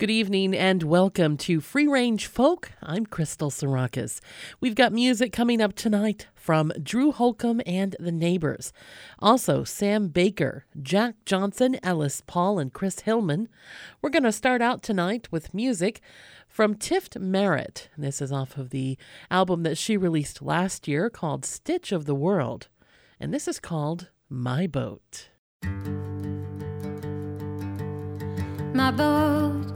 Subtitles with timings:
[0.00, 2.72] Good evening and welcome to Free Range Folk.
[2.82, 4.20] I'm Crystal Sarakas.
[4.58, 8.72] We've got music coming up tonight from Drew Holcomb and the Neighbors.
[9.18, 13.50] Also, Sam Baker, Jack Johnson, Ellis Paul, and Chris Hillman.
[14.00, 16.00] We're going to start out tonight with music
[16.48, 17.90] from Tift Merritt.
[17.98, 18.96] This is off of the
[19.30, 22.68] album that she released last year called Stitch of the World.
[23.20, 25.28] And this is called My Boat.
[28.72, 29.69] My boat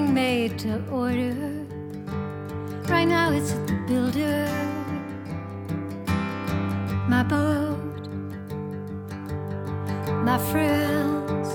[0.00, 1.34] being made to order.
[2.88, 4.46] Right now it's at the builder.
[7.08, 8.00] My boat,
[10.24, 11.48] my friends,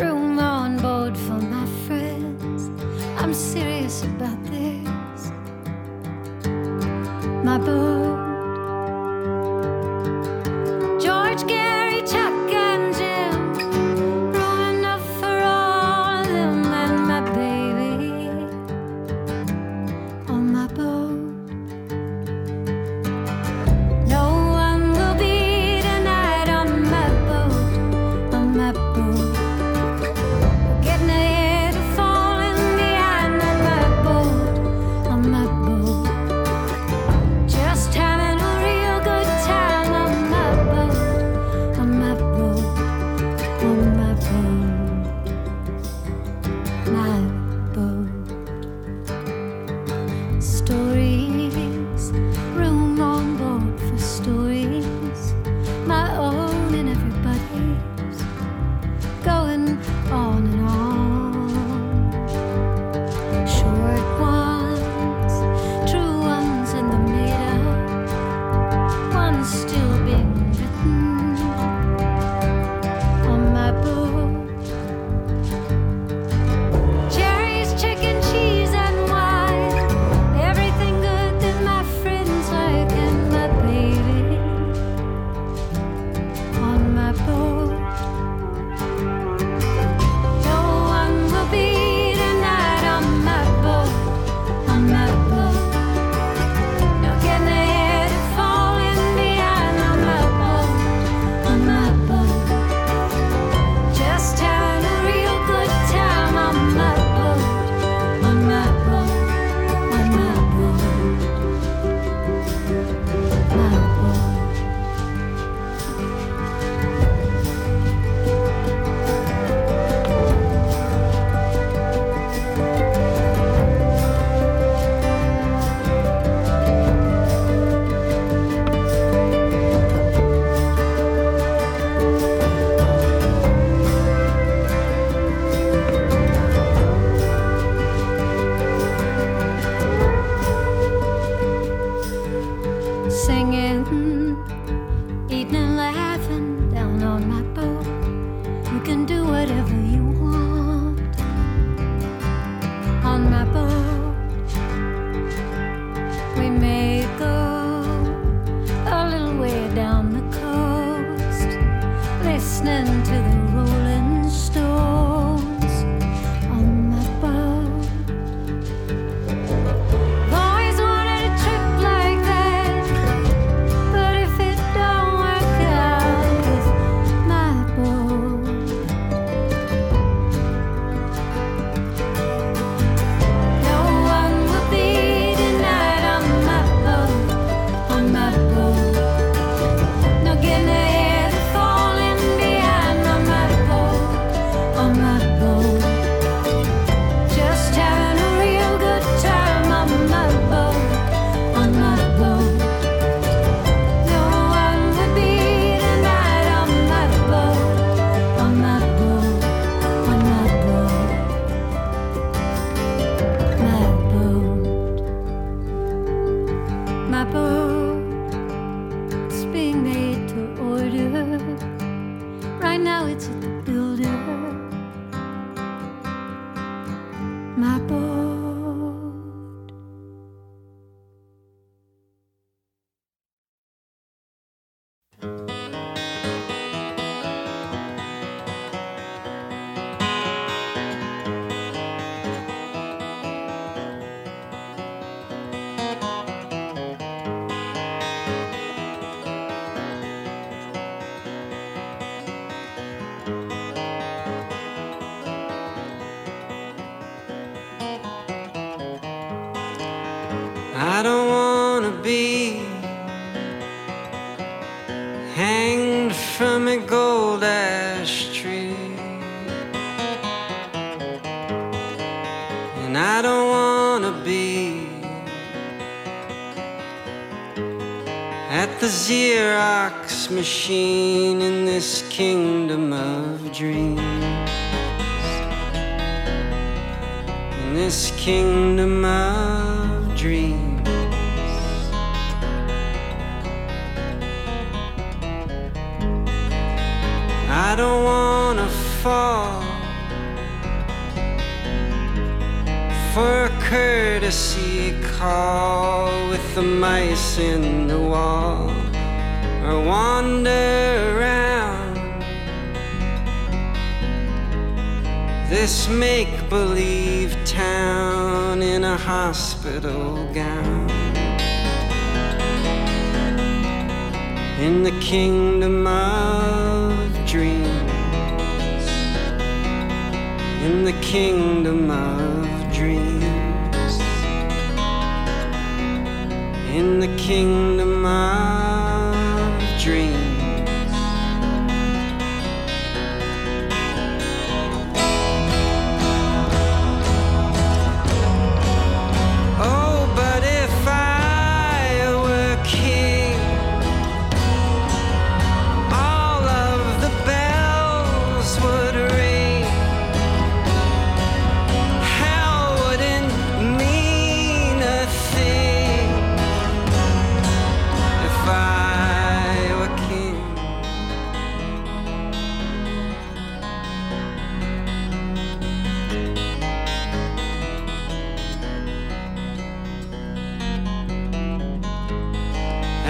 [0.00, 2.70] room on board for my friends.
[3.20, 5.32] I'm serious about this.
[7.44, 8.19] My boat,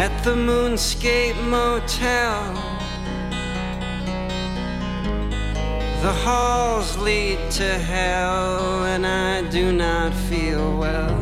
[0.01, 2.55] at the Moonscape Motel.
[6.01, 11.19] The halls lead to hell, and I do not feel well.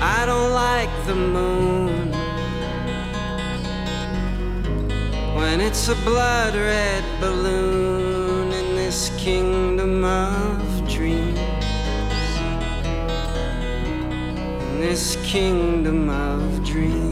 [0.00, 2.12] I don't like the moon
[5.34, 11.40] when it's a blood red balloon in this kingdom of dreams.
[14.68, 17.09] In this kingdom of dreams.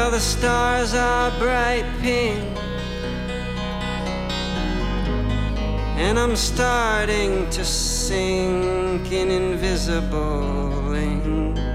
[0.00, 2.42] Well, the stars are bright pink.
[5.98, 11.69] And I'm starting to sink in invisible ink.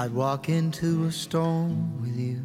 [0.00, 2.40] I'd walk into a storm with you.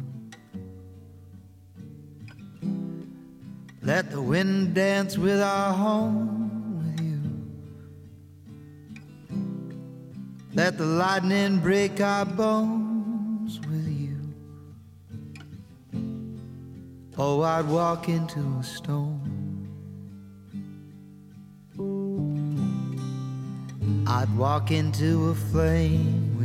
[3.80, 7.22] Let the wind dance with our home with you.
[10.52, 14.18] Let the lightning break our bones with you.
[17.16, 19.22] Oh, I'd walk into a storm.
[24.06, 26.35] I'd walk into a flame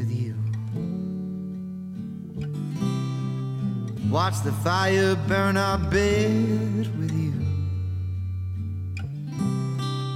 [4.11, 7.31] Watch the fire burn our bed with you.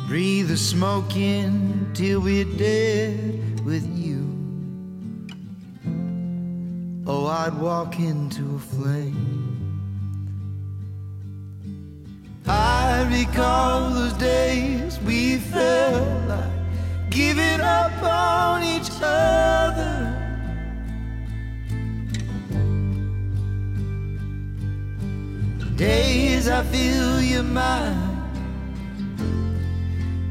[0.05, 4.27] Breathe the smoke in till we're dead with you.
[7.07, 9.45] Oh, I'd walk into a flame.
[12.45, 16.51] I recall those days we felt like
[17.11, 20.24] giving up on each other.
[25.75, 28.31] Days I feel your mind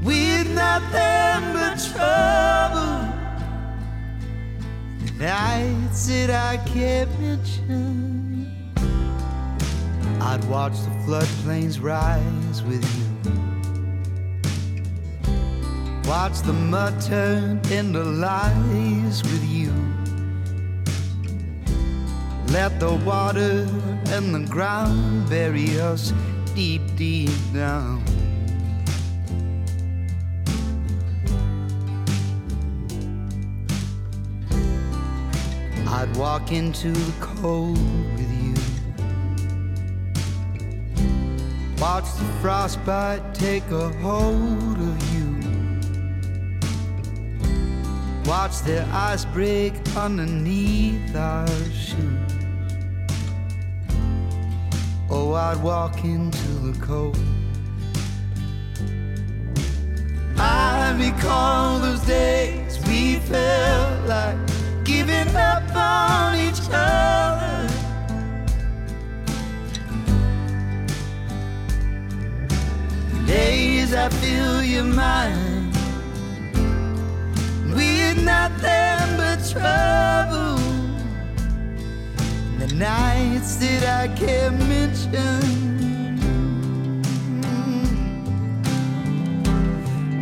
[0.02, 3.12] with nothing but trouble.
[5.04, 8.50] The nights that I can't mention.
[10.22, 13.04] I'd watch the floodplains rise with you.
[16.08, 19.74] Watch the mud turn into lies with you.
[22.48, 23.68] Let the water
[24.14, 26.12] and the ground bury us
[26.54, 28.00] deep, deep down.
[35.88, 37.76] I'd walk into the cold
[38.14, 38.54] with you.
[41.80, 45.26] Watch the frostbite take a hold of you.
[48.26, 52.43] Watch the ice break underneath our shoes.
[55.16, 57.16] Oh, I'd walk into the cold.
[60.36, 64.36] I recall those days we felt like
[64.82, 67.68] giving up on each other.
[73.24, 75.72] Days I feel your mind.
[77.76, 80.63] We had nothing but trouble.
[82.78, 85.20] Nights that I can't mention.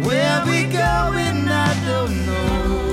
[0.04, 2.91] Where we going, I don't know.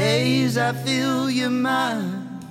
[0.00, 2.42] Days I feel your mind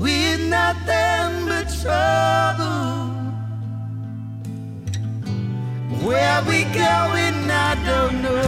[0.00, 3.00] with nothing but trouble.
[6.06, 7.38] Where we going,
[7.68, 8.40] I don't know.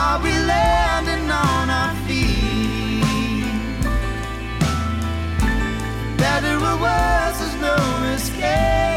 [0.00, 3.04] Are we landing on our feet?
[6.16, 7.76] Better or worse, there's no
[8.14, 8.93] escape.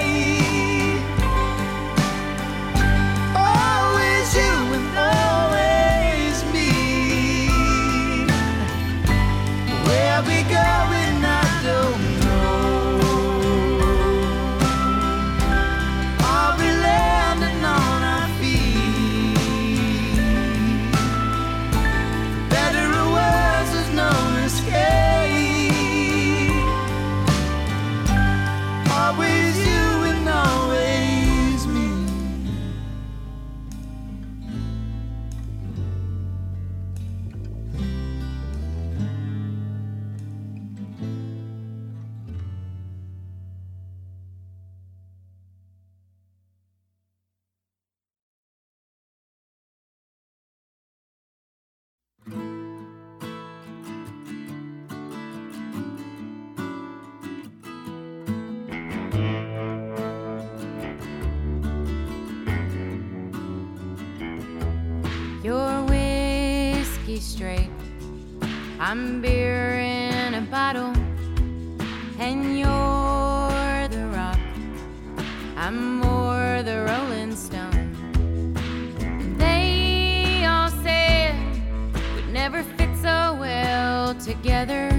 [84.27, 84.89] Together.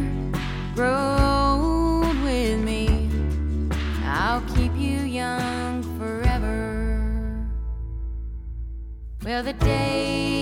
[0.75, 3.11] Roll with me,
[4.05, 7.47] I'll keep you young forever.
[9.23, 10.38] Well, the days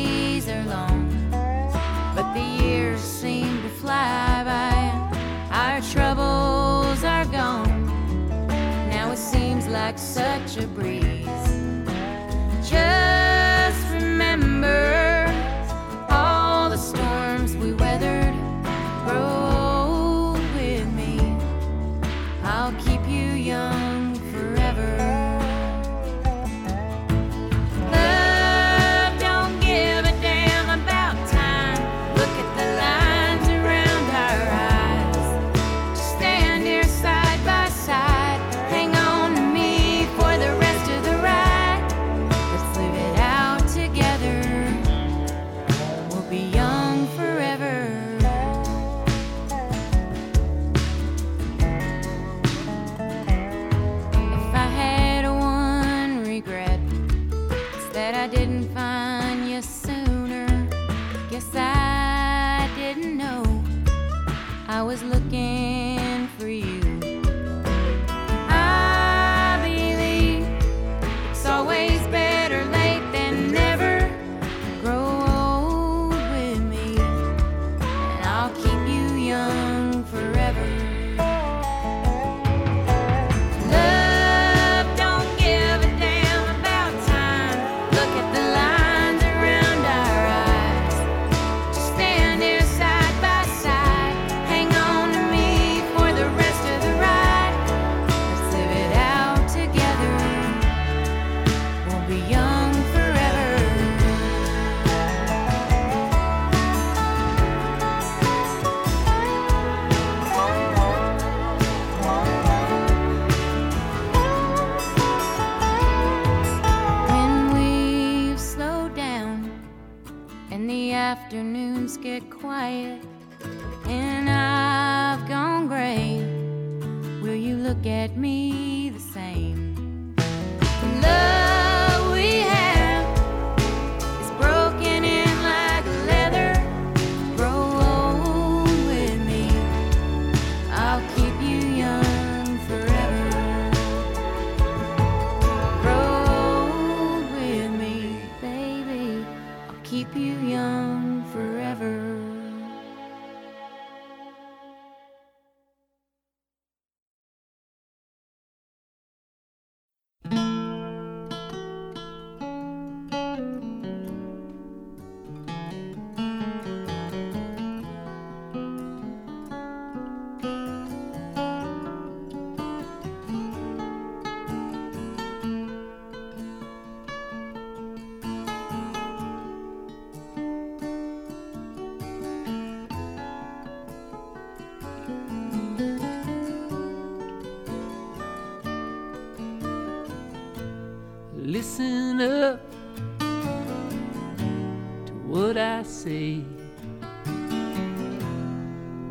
[195.37, 196.43] what I say.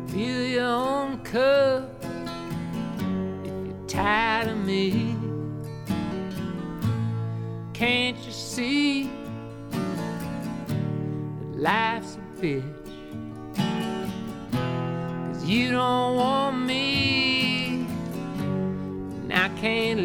[0.08, 2.04] Fill your own cup
[3.44, 5.14] if you're tired of me.
[7.72, 9.08] Can't you see
[9.70, 12.64] that life's a bitch?
[15.26, 17.86] Cause you don't want me,
[19.20, 19.95] and I can't.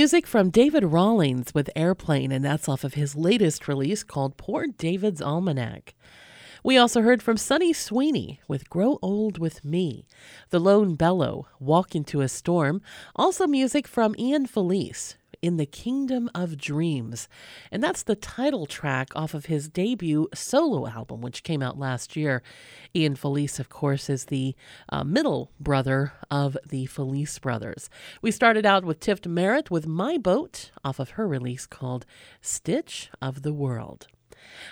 [0.00, 4.66] Music from David Rawlings with Airplane, and that's off of his latest release called Poor
[4.66, 5.94] David's Almanac.
[6.64, 10.06] We also heard from Sunny Sweeney with Grow Old with Me,
[10.48, 12.80] The Lone Bellow, Walk into a Storm,
[13.14, 17.28] also music from Ian Felice, In the Kingdom of Dreams.
[17.70, 22.14] And that's the title track off of his debut solo album, which came out last
[22.14, 22.42] year.
[22.94, 24.54] Ian Felice, of course, is the
[24.90, 27.88] uh, middle brother of the Felice brothers.
[28.20, 32.04] We started out with Tift Merritt with My Boat off of her release called
[32.42, 34.08] Stitch of the World.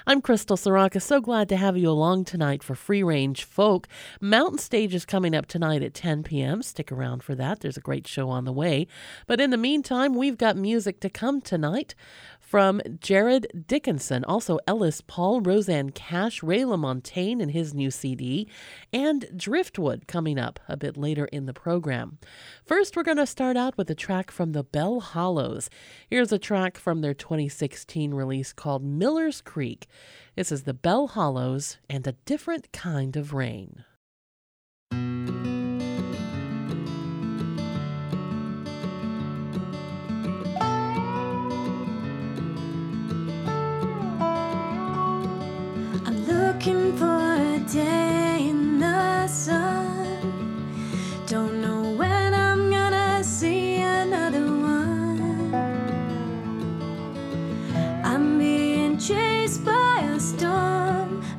[0.06, 1.02] I'm Crystal Sarakas.
[1.02, 3.86] So glad to have you along tonight for Free Range Folk.
[4.20, 6.62] Mountain Stage is coming up tonight at 10 p.m.
[6.62, 7.60] Stick around for that.
[7.60, 8.86] There's a great show on the way.
[9.26, 11.94] But in the meantime, we've got music to come tonight
[12.48, 18.48] from Jarrod Dickenson, also Ellis Paul, Rosanne Cash, Ray LaMontagne and his new CD,
[18.90, 22.16] and Driftwood coming up a bit later in the program.
[22.64, 25.68] First, we're going to start out with a track from the Bell Hollows.
[26.08, 29.57] Here's a track from their 2016 release called Miller's Creek.
[30.36, 33.84] This is the Bell Hollows and a different kind of rain.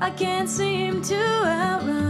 [0.01, 2.08] I can't seem to outrun.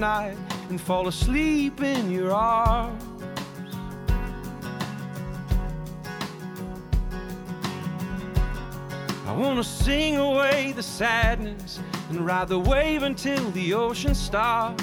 [0.00, 0.36] Midnight
[0.70, 3.04] and fall asleep in your arms.
[9.26, 14.82] I wanna sing away the sadness and ride the wave until the ocean stops.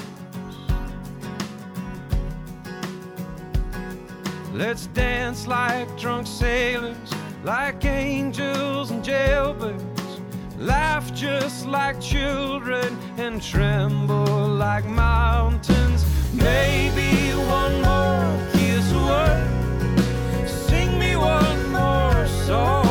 [4.52, 10.20] Let's dance like drunk sailors, like angels and jailbirds.
[10.58, 16.04] Laugh just like children and tremble like mountains.
[16.32, 20.48] Maybe one more kiss word.
[20.48, 22.87] Sing me one more song.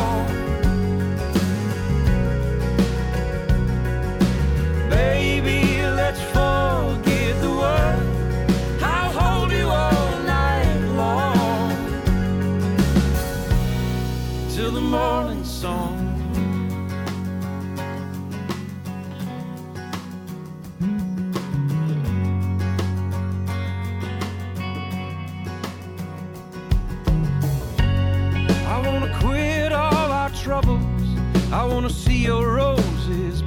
[31.52, 33.42] I wanna see your roses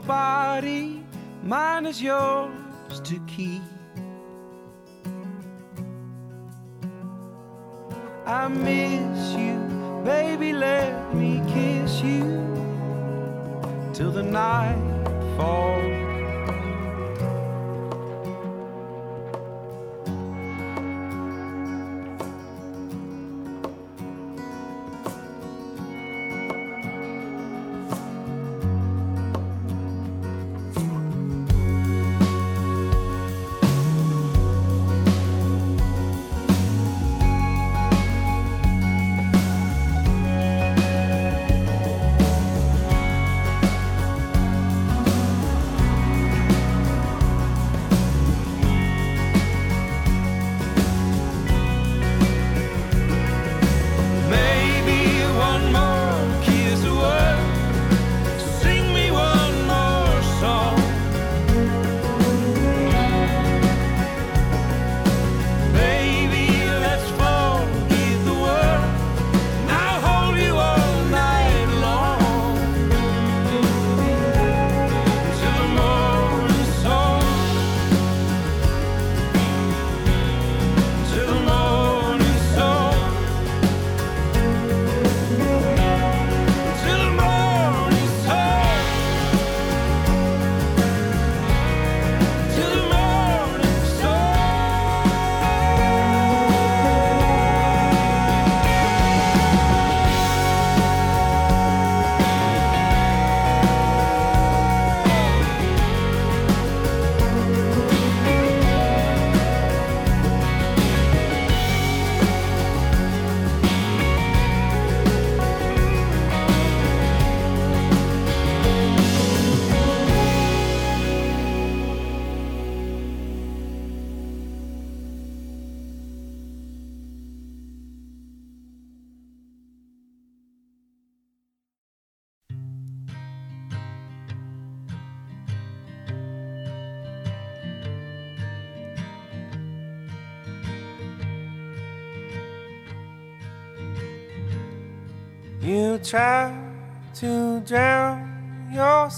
[0.00, 1.04] body?
[1.42, 3.62] Mine is yours to keep.
[8.26, 9.58] I miss you,
[10.04, 12.24] baby, let me kiss you
[13.92, 14.78] till the night
[15.36, 16.03] falls.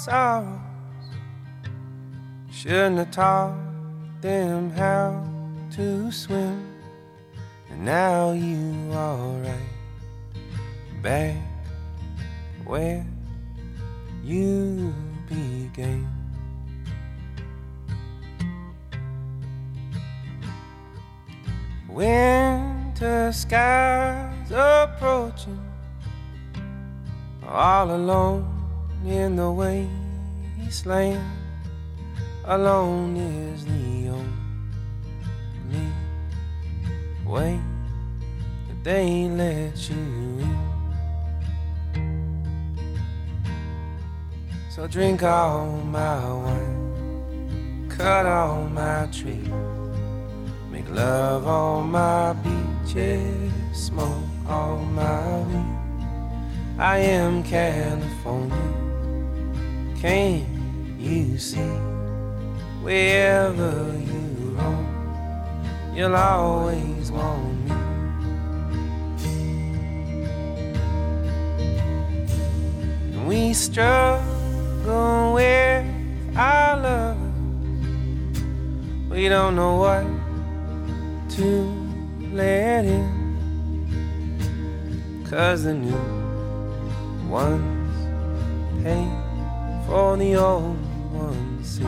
[0.07, 0.61] Sorrows.
[2.53, 3.59] Shouldn't have taught
[4.21, 5.27] them how
[5.73, 6.65] to swim.
[7.71, 11.35] And now you are right back
[12.65, 13.05] where
[14.23, 14.95] you
[15.29, 16.07] began.
[21.89, 25.61] Winter skies approaching,
[27.49, 28.56] all alone
[29.05, 31.23] in the wasteland.
[32.45, 35.93] Alone is the only
[37.25, 37.59] way
[38.69, 40.57] that they let you in.
[44.71, 49.51] So drink all my wine, cut all my trees.
[50.71, 55.77] Make love on my beaches, smoke all my weed.
[56.79, 58.86] I am California.
[60.01, 60.47] Can't
[60.99, 61.73] you see?
[62.83, 64.87] Wherever you roam,
[65.95, 67.73] you'll always want me.
[73.27, 75.87] We struggle with
[76.37, 77.17] our love.
[79.11, 80.05] We don't know what
[81.37, 81.73] to
[82.33, 83.17] let in.
[85.29, 85.97] Cause the new
[87.29, 89.26] ones pay
[89.87, 90.77] for the old
[91.13, 91.87] ones' sin.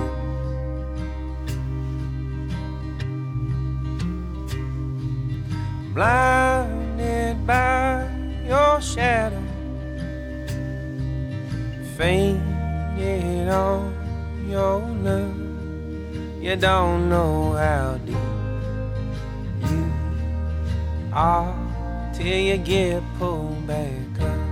[5.94, 8.08] Blinded by
[8.46, 9.42] your shadow,
[11.96, 13.92] faded on
[14.48, 15.34] your love.
[16.40, 18.16] You don't know how deep
[19.68, 19.92] you
[21.12, 24.47] are till you get pulled back up.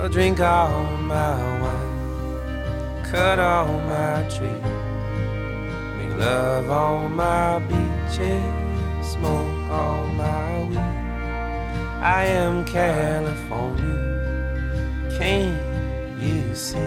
[0.00, 4.64] So drink all my wine, cut all my trees,
[5.98, 8.42] make love on my beaches,
[9.02, 10.78] smoke all my weed.
[12.00, 13.98] I am California,
[15.18, 15.60] can't
[16.18, 16.78] you see?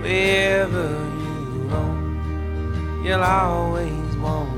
[0.00, 0.90] Wherever
[1.24, 4.57] you roam, you'll always want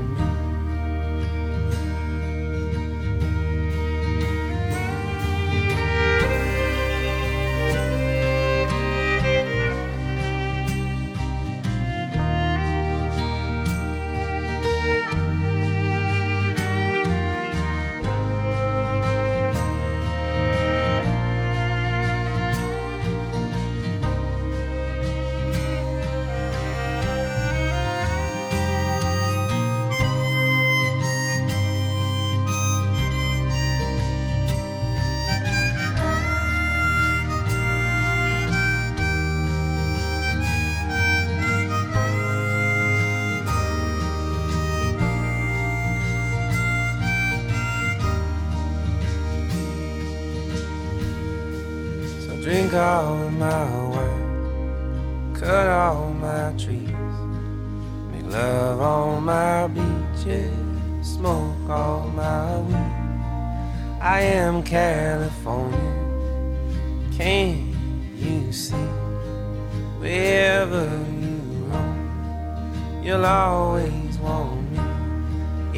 [70.01, 70.85] Wherever
[71.21, 71.37] you
[71.69, 74.79] roam, you'll always want me.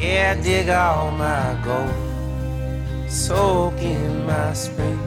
[0.02, 4.98] Yeah, dig all my gold, soak in my spring.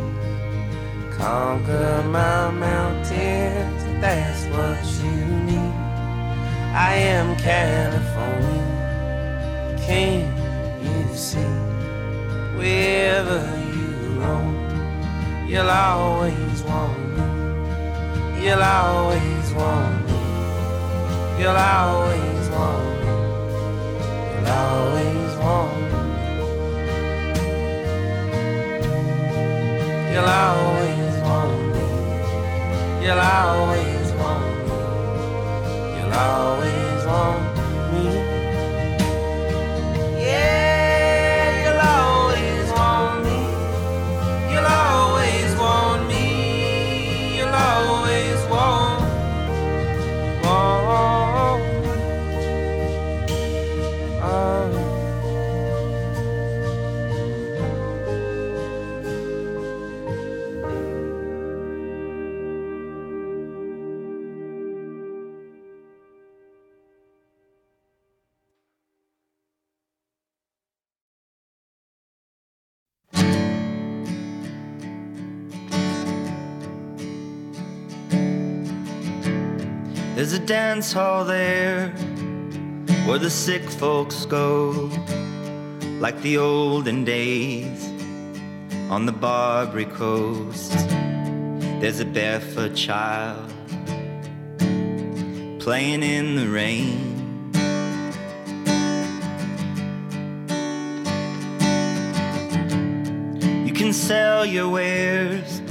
[1.17, 5.75] Conquer my mountains, that's what you need.
[6.75, 8.67] I am California,
[9.87, 10.29] can't
[10.85, 11.39] you see?
[12.55, 13.41] Wherever
[13.73, 17.06] you roam, you'll always want me.
[18.39, 20.13] You'll always want me.
[21.39, 23.11] You'll always want me.
[24.33, 25.87] You'll always want me.
[30.13, 31.85] You'll always want me.
[33.05, 34.77] You'll always want me.
[35.97, 37.41] You'll always want
[37.93, 38.36] me.
[80.27, 81.87] There's a dance hall there
[83.05, 84.91] where the sick folks go,
[86.01, 87.85] like the olden days
[88.89, 90.73] on the Barbary coast.
[91.79, 93.49] There's a barefoot child
[95.61, 97.53] playing in the rain.
[103.65, 105.61] You can sell your wares,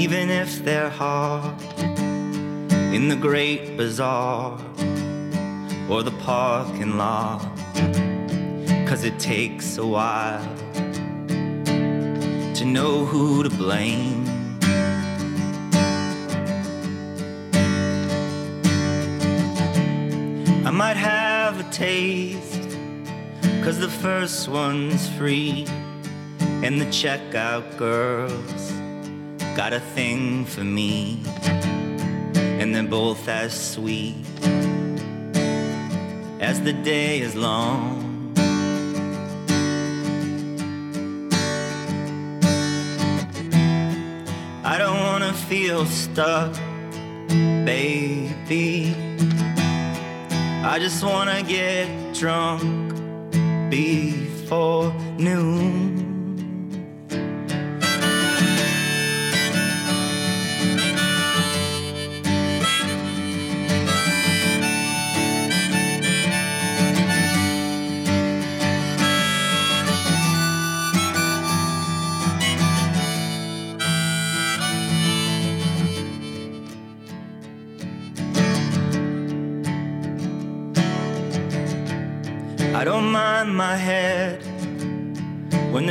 [0.00, 1.60] even if they're hard,
[2.92, 4.58] in the great bazaar
[5.88, 7.40] or the parking lot.
[8.86, 10.56] Cause it takes a while
[12.54, 14.26] to know who to blame.
[20.66, 22.76] I might have a taste,
[23.62, 25.64] cause the first one's free,
[26.64, 28.72] and the checkout girls
[29.56, 31.22] got a thing for me,
[32.60, 34.14] and they're both as sweet
[36.40, 38.34] as the day is long.
[44.62, 46.52] I don't wanna feel stuck,
[47.64, 48.94] baby.
[50.62, 52.92] I just wanna get drunk
[53.70, 56.09] before noon.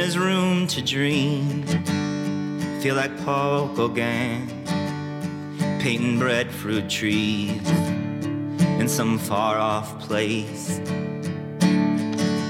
[0.09, 1.61] There's room to dream.
[2.81, 4.47] Feel like Paul Gauguin
[5.79, 7.69] painting breadfruit trees
[8.79, 10.79] in some far off place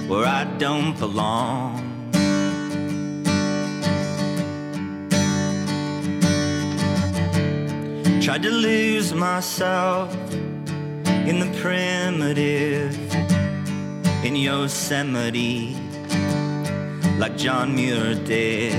[0.08, 1.84] where I don't belong.
[8.22, 10.14] Tried to lose myself
[11.28, 12.96] in the primitive
[14.24, 15.89] in Yosemite
[17.20, 18.74] like John Muir did,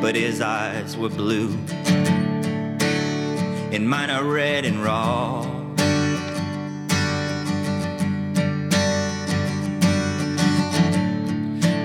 [0.00, 1.54] but his eyes were blue
[3.70, 5.42] and mine are red and raw.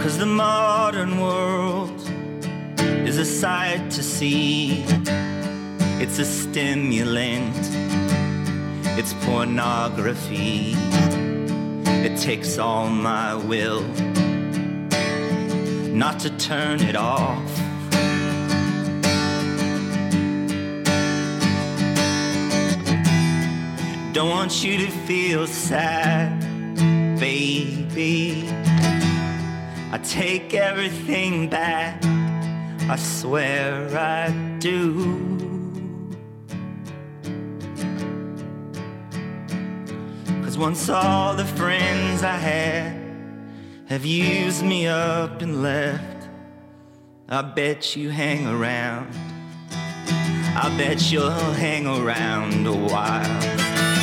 [0.02, 2.00] Cause the modern world
[3.06, 4.86] is a sight to see.
[6.00, 7.58] It's a stimulant,
[8.98, 10.74] it's pornography.
[12.08, 13.84] It takes all my will
[15.92, 17.46] not to turn it off.
[24.14, 26.40] Don't want you to feel sad,
[27.20, 28.48] baby.
[29.92, 32.04] I take everything back,
[32.90, 35.40] I swear I do.
[40.44, 43.01] Cause once all the friends I had
[43.92, 46.30] have used me up and left,
[47.28, 49.14] I bet you hang around.
[49.70, 54.01] I bet you'll hang around a while.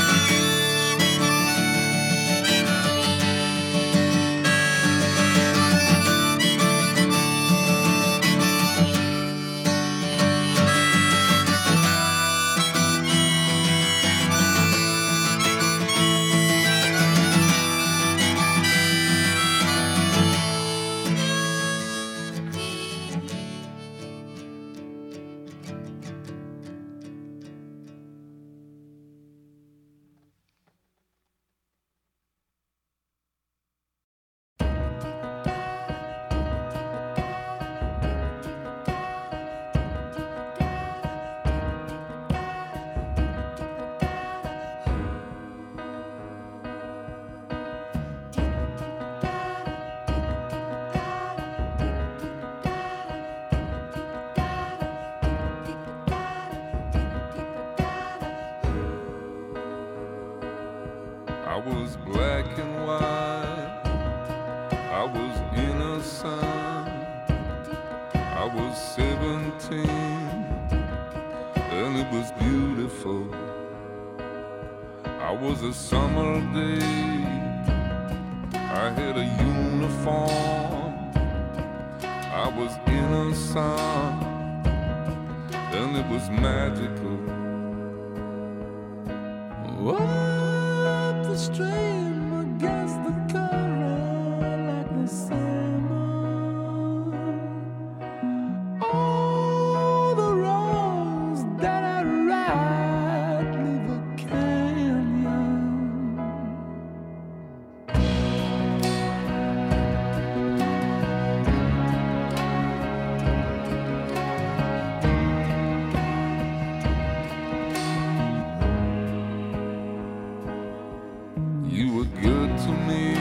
[121.79, 123.15] You were good to me.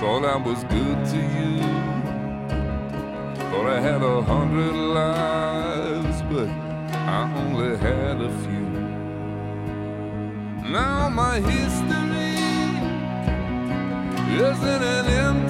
[0.00, 1.62] Thought I was good to you.
[3.48, 8.68] Thought I had a hundred lives, but I only had a few.
[10.70, 12.36] Now my history
[14.46, 15.47] isn't an empty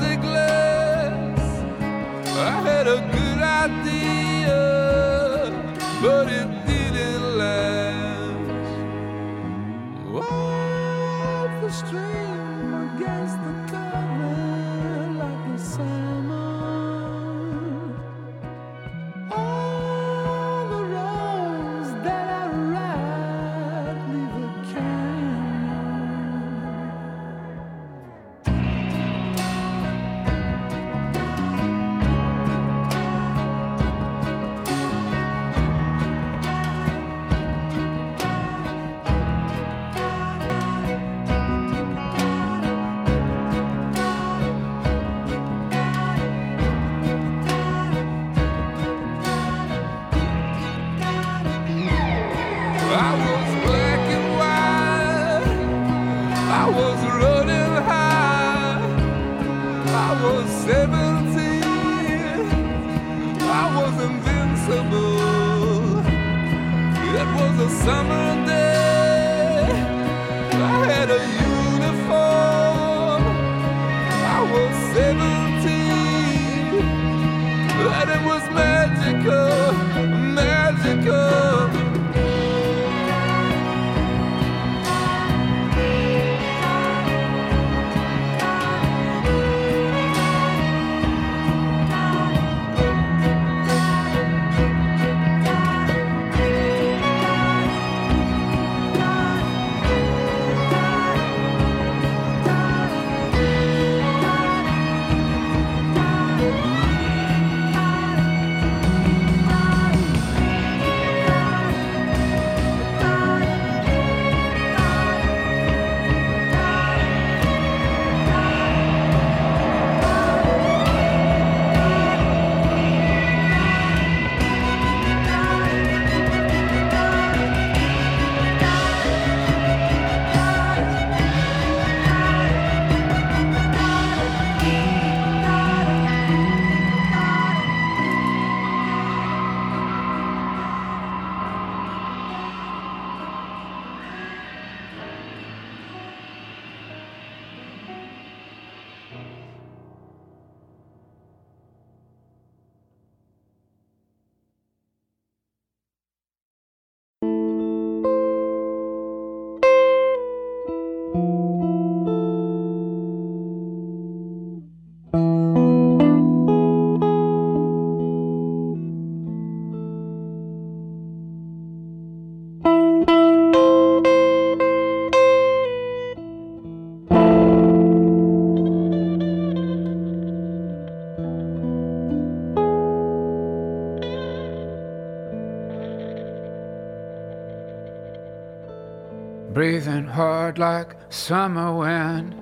[190.49, 192.33] hard like summer wind,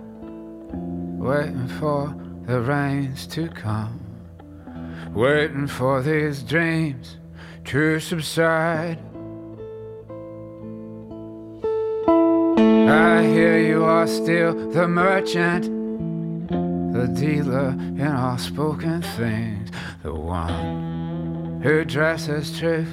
[1.19, 3.99] waiting for the rains to come,
[5.13, 7.17] waiting for these dreams
[7.65, 9.01] to subside.
[12.89, 15.65] I hear you are still the merchant,
[16.95, 19.71] the dealer in all spoken things,
[20.05, 22.87] the one who dresses truth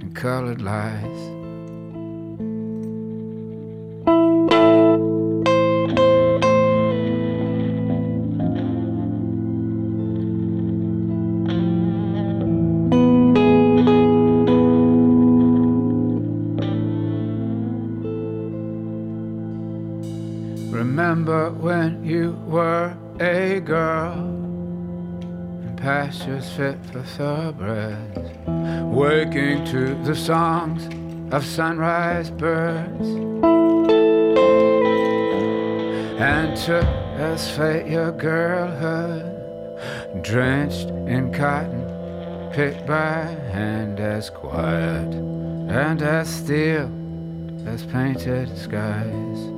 [0.00, 1.35] in colored lies.
[27.04, 27.98] Fit for
[28.92, 30.86] waking to the songs
[31.32, 33.08] of sunrise birds
[36.18, 36.84] and took
[37.18, 41.82] as fate your girlhood, drenched in cotton,
[42.52, 45.12] picked by hand as quiet
[45.68, 46.90] and as still
[47.66, 49.55] as painted skies.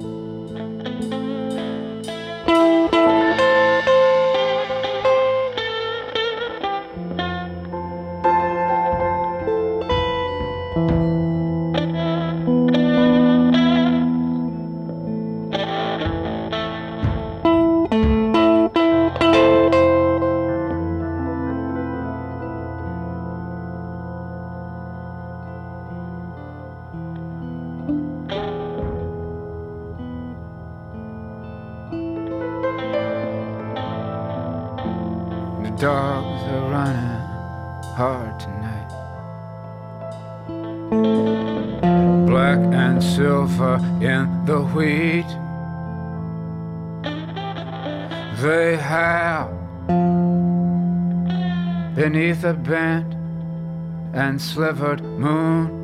[54.49, 55.77] Slivered moon.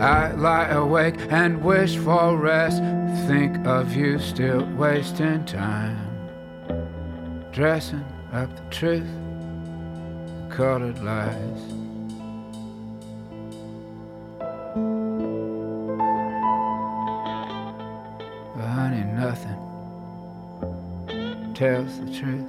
[0.00, 2.82] I lie awake and wish for rest.
[3.26, 6.06] Think of you still wasting time
[7.56, 8.04] dressing
[8.34, 9.08] up the truth,
[10.50, 11.62] colored lies.
[18.54, 19.58] But honey, nothing
[21.54, 22.45] tells the truth.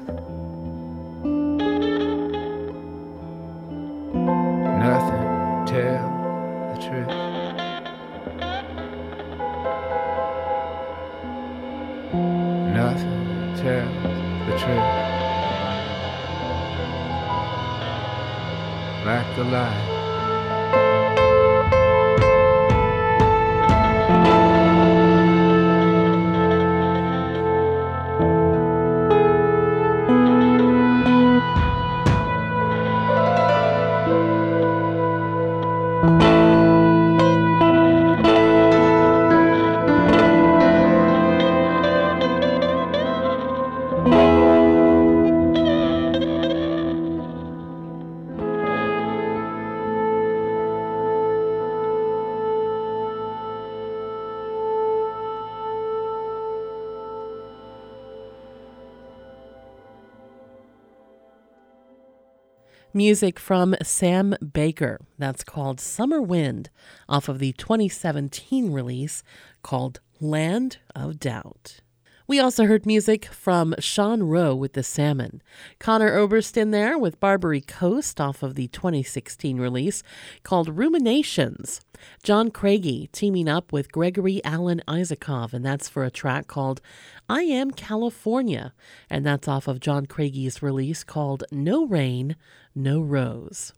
[62.93, 64.99] Music from Sam Baker.
[65.17, 66.69] That's called Summer Wind
[67.09, 69.23] off of the 2017 release
[69.61, 71.81] called Land of Doubt.
[72.29, 75.41] We also heard music from Sean Rowe with The Salmon,
[75.79, 80.03] Conor Obersten there with Barbary Coast off of the 2016 release
[80.43, 81.79] called Ruminations.
[82.23, 86.81] John Craigie teaming up with Gregory Alan Isakov, and that's for a track called
[87.29, 88.73] I Am California,
[89.09, 92.35] and that's off of John Craigie's release called No Rain,
[92.75, 93.71] No Rose.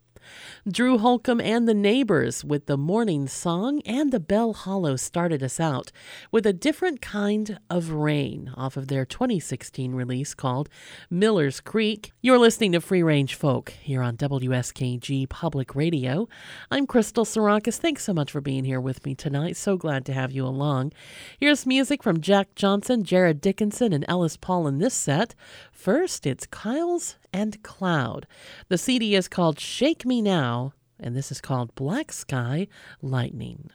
[0.69, 5.59] Drew Holcomb and the Neighbors with the Morning Song and the Bell Hollow started us
[5.59, 5.91] out
[6.31, 10.69] with a different kind of rain off of their 2016 release called
[11.09, 12.11] Miller's Creek.
[12.21, 16.27] You're listening to Free Range Folk here on WSKG Public Radio.
[16.71, 17.77] I'm Crystal Sarakas.
[17.77, 19.55] Thanks so much for being here with me tonight.
[19.57, 20.93] So glad to have you along.
[21.39, 25.35] Here's music from Jack Johnson, Jarrod Dickenson, and Ellis Paul in this set.
[25.71, 28.27] First, it's Kyles and Cloud.
[28.67, 32.67] The CD is called Shake Me Now, and this is called Black Sky
[33.01, 33.69] Lightning.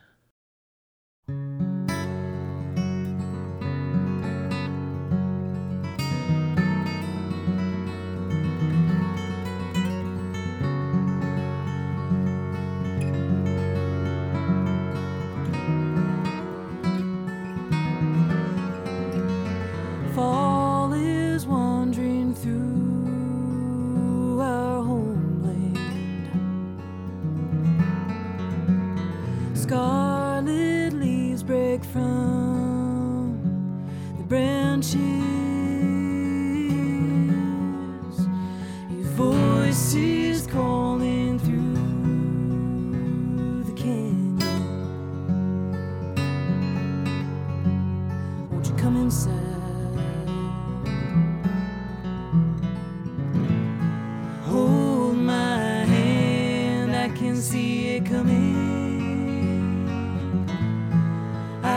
[29.65, 30.04] Scarlet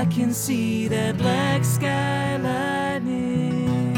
[0.09, 3.93] can see that black sky lightning.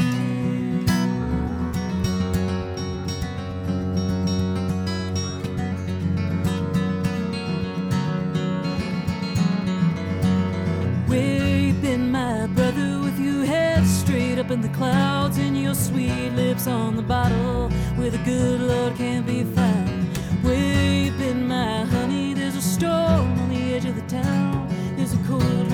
[11.06, 15.74] Where you been, my brother, with your head straight up in the clouds and your
[15.74, 20.16] sweet lips on the bottle, where the good Lord can't be found?
[20.42, 22.34] Where you been, my honey?
[22.34, 24.59] There's a storm on the edge of the town.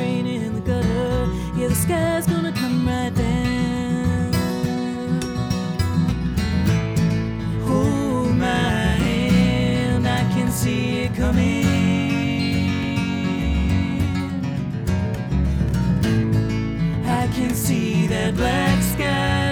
[0.07, 1.27] Rain in the gutter.
[1.59, 4.33] Yeah, the sky's gonna come right down.
[7.67, 11.67] Hold my hand, I can see it coming.
[17.21, 19.46] I can see that black sky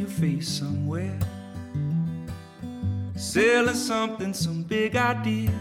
[0.00, 1.18] your face somewhere.
[3.14, 5.52] Selling something, some big idea.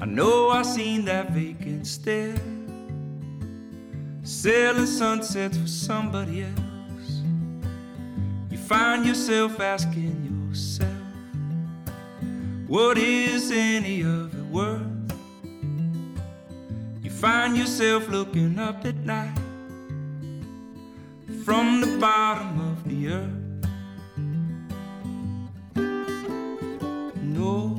[0.00, 2.40] I know I seen that vacant stare.
[4.22, 7.22] Selling sunsets for somebody else.
[8.50, 10.90] You find yourself asking yourself,
[12.66, 14.80] what is any of it worth?
[17.02, 19.43] You find yourself looking up at night
[21.84, 23.40] the bottom of the earth.
[27.22, 27.78] No,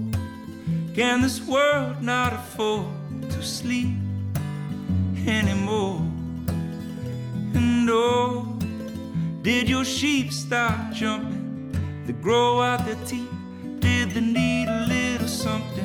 [0.94, 2.86] can this world not afford
[3.32, 3.96] to sleep
[5.26, 6.02] anymore?
[7.56, 8.60] And oh,
[9.42, 11.72] did your sheep stop jumping?
[12.06, 13.32] They grow out their teeth?
[13.80, 15.85] Did they need a little something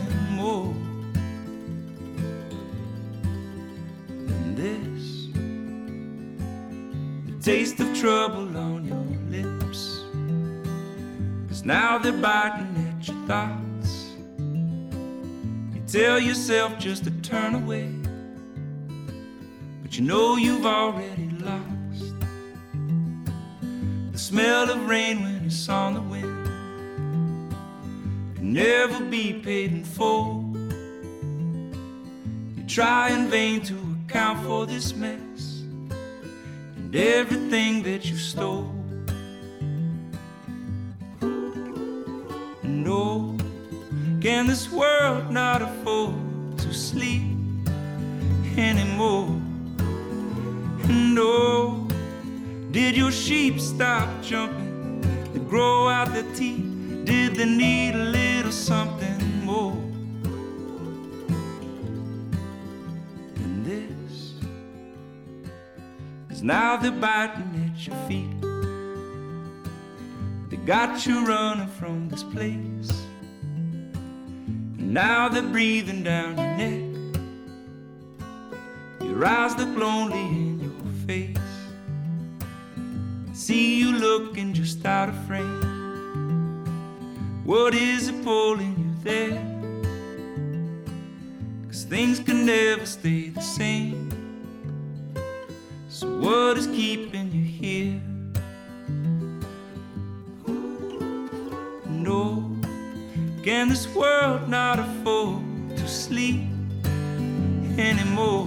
[7.40, 8.98] taste of trouble on your
[9.30, 10.04] lips.
[11.48, 14.10] Cause now they're biting at your thoughts.
[14.38, 17.88] You tell yourself just to turn away,
[19.80, 22.14] but you know you've already lost.
[24.12, 26.46] The smell of rain when it's on the wind
[28.36, 30.44] can never be paid in full.
[32.54, 35.29] You try in vain to account for this mess
[36.92, 38.68] and everything that you stole.
[42.64, 43.36] No,
[44.20, 46.14] can this world not afford
[46.58, 47.22] to sleep
[48.56, 49.28] anymore?
[50.88, 51.86] No,
[52.72, 55.00] did your sheep stop jumping
[55.32, 56.64] to grow out their teeth?
[57.04, 59.89] Did they need a little something more
[66.40, 68.40] Cause now they're biting at your feet.
[70.48, 72.90] They got you running from this place.
[74.78, 76.80] Now they're breathing down your neck.
[79.02, 80.70] Your eyes look lonely in your
[81.06, 81.36] face.
[83.34, 86.64] See you looking just out of frame.
[87.44, 89.44] What is it pulling you there?
[91.68, 94.09] Cause things can never stay the same.
[96.00, 98.00] So, what is keeping you here?
[101.86, 102.56] No,
[103.42, 105.42] can this world not afford
[105.76, 106.40] to sleep
[107.76, 108.46] anymore?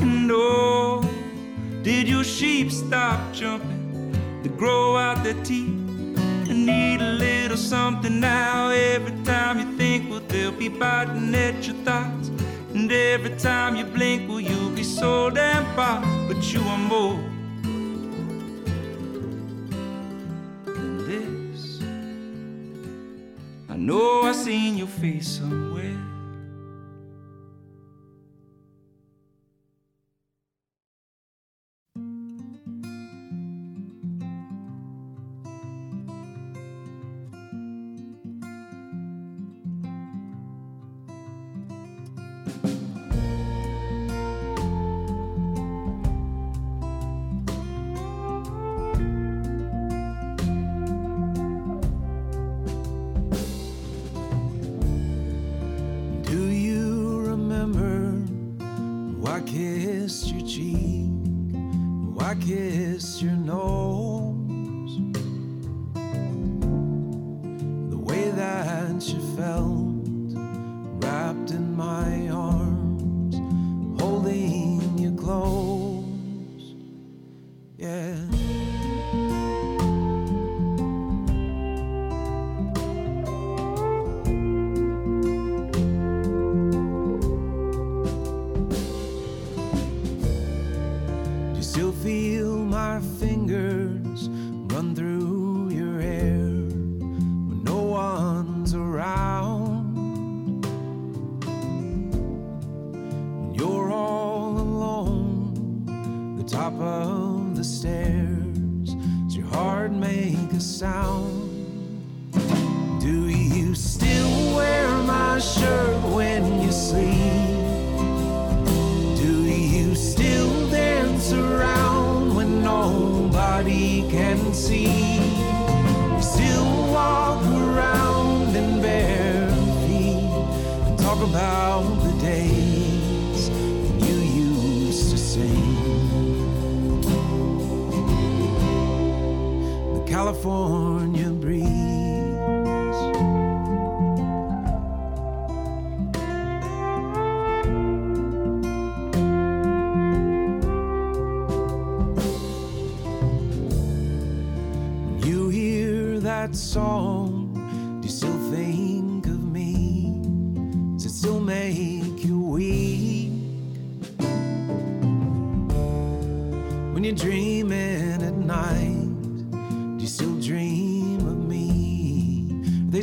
[0.00, 1.08] And oh,
[1.84, 5.78] did your sheep stop jumping to grow out their teeth?
[6.50, 11.64] And need a little something now every time you think, well, they'll be biting at
[11.64, 12.13] your thoughts.
[12.84, 17.18] And every time you blink, will you'll be so damn far, but you are more
[20.66, 21.80] than this.
[23.70, 25.73] I know I seen your face somewhere.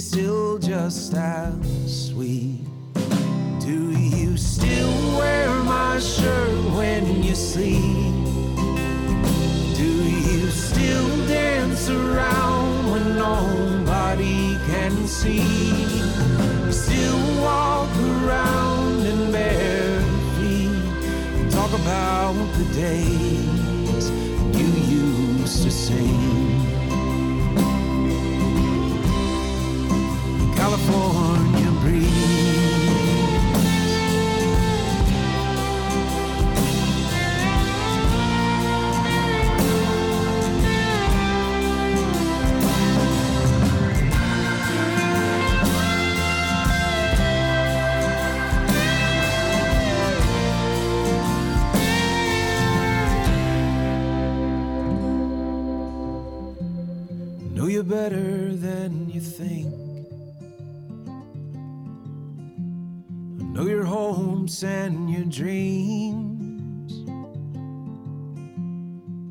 [0.01, 2.65] Still just as sweet?
[3.59, 7.83] Do you still wear my shirt when you sleep?
[9.75, 15.43] Do you still dance around when nobody can see?
[16.71, 20.01] Still walk around in bare
[20.35, 24.09] feet talk about the days
[24.57, 24.67] you
[25.37, 26.30] used to sing.
[30.87, 31.20] California
[64.63, 66.93] and your dreams.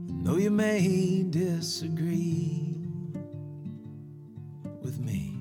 [0.08, 2.76] I know you may disagree
[4.82, 5.36] with me.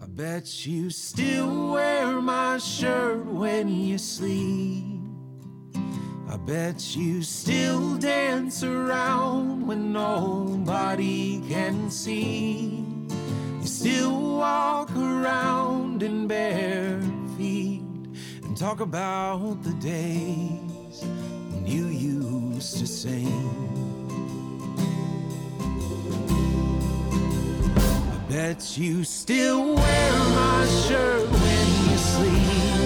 [0.00, 4.84] I bet you still wear my shirt when you sleep.
[6.28, 12.81] I bet you still dance around when nobody can see.
[13.62, 17.00] You still walk around in bare
[17.38, 17.84] feet
[18.42, 21.04] and talk about the days
[21.48, 23.28] when you used to sing.
[28.10, 32.82] I Bet you still wear my shirt when you sleep.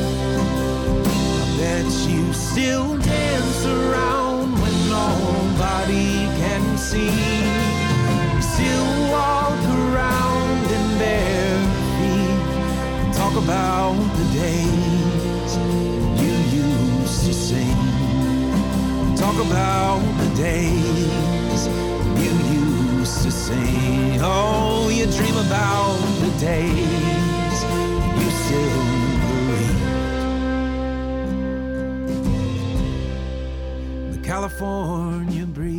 [1.40, 7.65] I bet you still dance around when nobody can see.
[13.36, 15.56] About the days
[16.22, 17.76] you used to sing.
[19.16, 21.66] Talk about the days
[22.22, 22.32] you
[22.98, 24.20] used to sing.
[24.22, 27.64] Oh, you dream about the days
[28.20, 28.84] you still
[29.22, 29.80] believe.
[34.12, 35.75] The California breeze.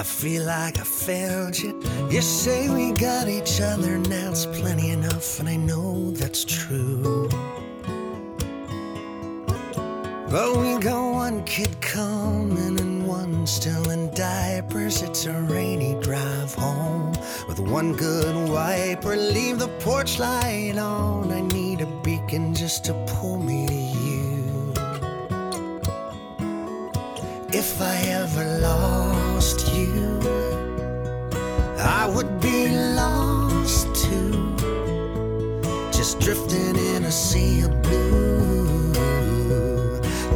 [0.00, 1.78] I feel like I failed you.
[2.08, 7.28] You say we got each other, now it's plenty enough, and I know that's true.
[10.30, 15.02] But we got one kid coming and one still in diapers.
[15.02, 17.12] It's a rainy drive home
[17.46, 19.16] with one good wiper.
[19.16, 21.30] Leave the porch light on.
[21.30, 24.72] I need a beacon just to pull me to you.
[27.52, 29.29] If I ever lost
[29.74, 30.20] you,
[31.78, 34.54] I would be lost too.
[35.92, 38.92] Just drifting in a sea of blue.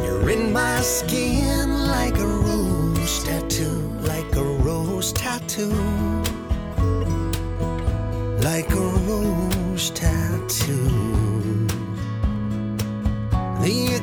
[0.03, 5.73] You're in my skin like a rose tattoo, like a rose tattoo,
[8.41, 10.89] like a rose tattoo.
[13.61, 13.99] The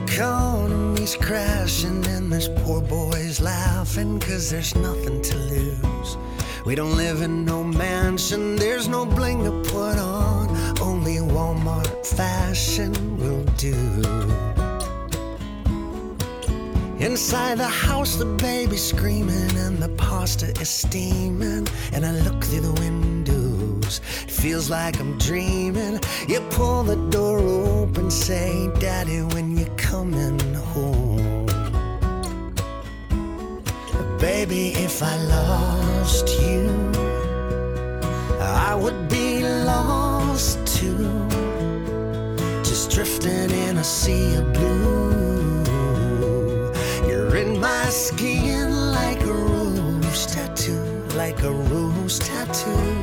[1.02, 6.16] economy's crashing and this poor boys laughing cause there's nothing to lose.
[6.64, 10.48] We don't live in no mansion, there's no bling to put on,
[10.80, 13.74] only Walmart fashion will do.
[17.00, 21.66] Inside the house, the baby's screaming and the pasta is steaming.
[21.92, 25.98] And I look through the windows, it feels like I'm dreaming.
[26.28, 30.51] You pull the door open, say, Daddy, when you coming
[34.22, 36.70] Baby, if I lost you,
[38.40, 41.26] I would be lost too.
[42.62, 45.64] Just drifting in a sea of blue.
[47.08, 50.84] You're in my skin like a rose tattoo,
[51.16, 52.94] like a rose tattoo,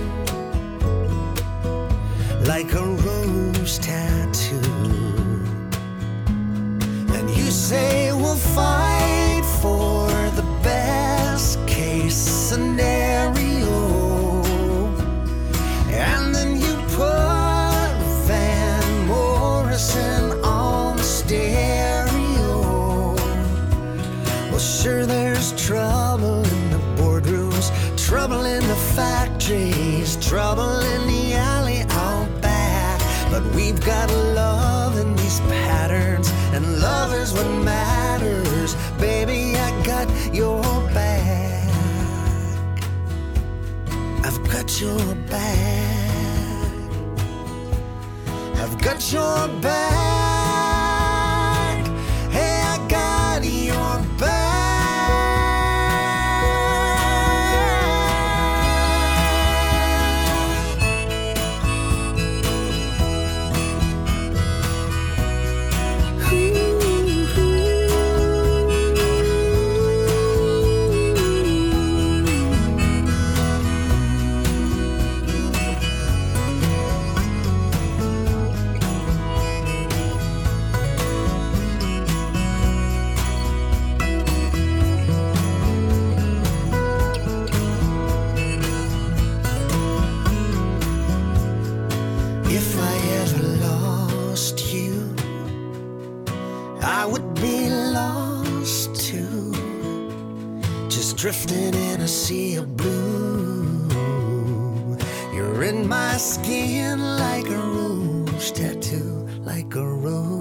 [2.48, 4.72] like a rose tattoo.
[7.14, 8.89] And you say we'll fight
[30.50, 33.00] trouble in the alley out back.
[33.30, 38.74] But we've got love in these patterns, and love is what matters.
[39.00, 41.70] Baby, I got your back.
[44.26, 46.90] I've got your back.
[48.56, 50.19] I've got your back.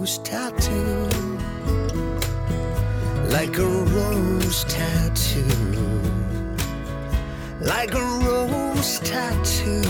[0.08, 1.08] Rose tattoo.
[3.28, 5.44] Like a rose tattoo.
[7.60, 9.82] Like a rose tattoo.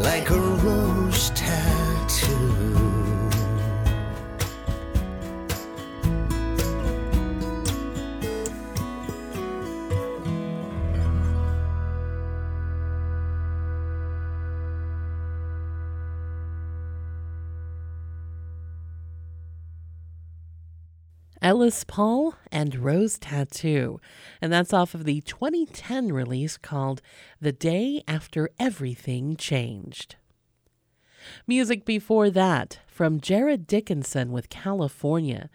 [0.00, 2.77] Like a rose tattoo.
[21.48, 24.02] Ellis Paul and Rose Tattoo.
[24.42, 27.00] And that's off of the 2010 release called
[27.40, 30.16] The Day After Everything Changed.
[31.46, 35.48] Music before that from Jarrod Dickenson with California,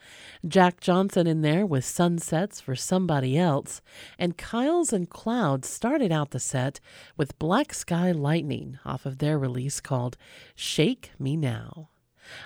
[0.47, 3.79] Jack Johnson in there with Sunsets for Somebody Else,
[4.17, 6.79] and Kyles and Clouds started out the set
[7.17, 10.17] with Black Sky Lightning off of their release called
[10.55, 11.89] Shake Me Now.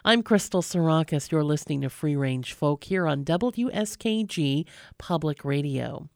[0.03, 1.32] I'm Crystal Sarakas.
[1.32, 4.65] You're listening to Free Range Folk here on WSKG
[4.97, 6.09] Public Radio.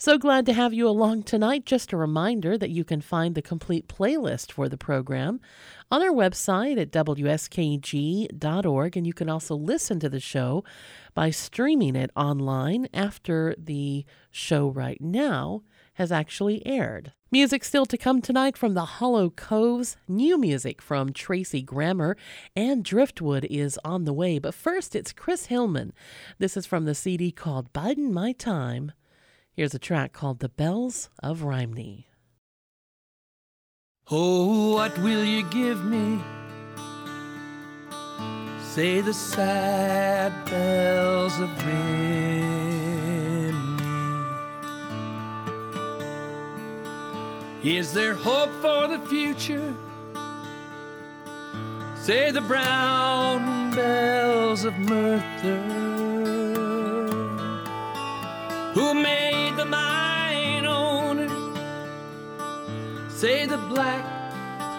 [0.00, 1.66] So glad to have you along tonight.
[1.66, 5.40] Just a reminder that you can find the complete playlist for the program
[5.90, 10.62] on our website at WSKG.org, and you can also listen to the show
[11.14, 15.64] by streaming it online after the show right now
[15.98, 17.12] has actually aired.
[17.32, 19.96] Music still to come tonight from the Hollow Coves.
[20.06, 22.16] New music from Tracy Grammer
[22.54, 24.38] and Driftwood is on the way.
[24.38, 25.92] But first, it's Chris Hillman.
[26.38, 28.92] This is from the CD called Bidin' My Time.
[29.50, 32.06] Here's a track called The Bells of Rhymney.
[34.08, 36.20] Oh, what will you give me?
[38.62, 42.67] Say the sad bells of Rhymney.
[47.64, 49.74] Is there hope for the future?
[51.96, 55.58] Say the brown bells of Merthyr.
[58.74, 61.28] Who made the mine owner?
[63.10, 64.04] Say the black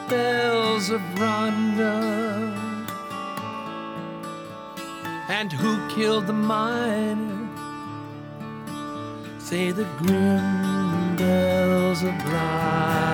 [0.07, 1.99] bells of Rhondda.
[5.27, 7.49] And who killed the miner?
[9.37, 10.88] Say the grim
[11.19, 13.09] bells of Blaina.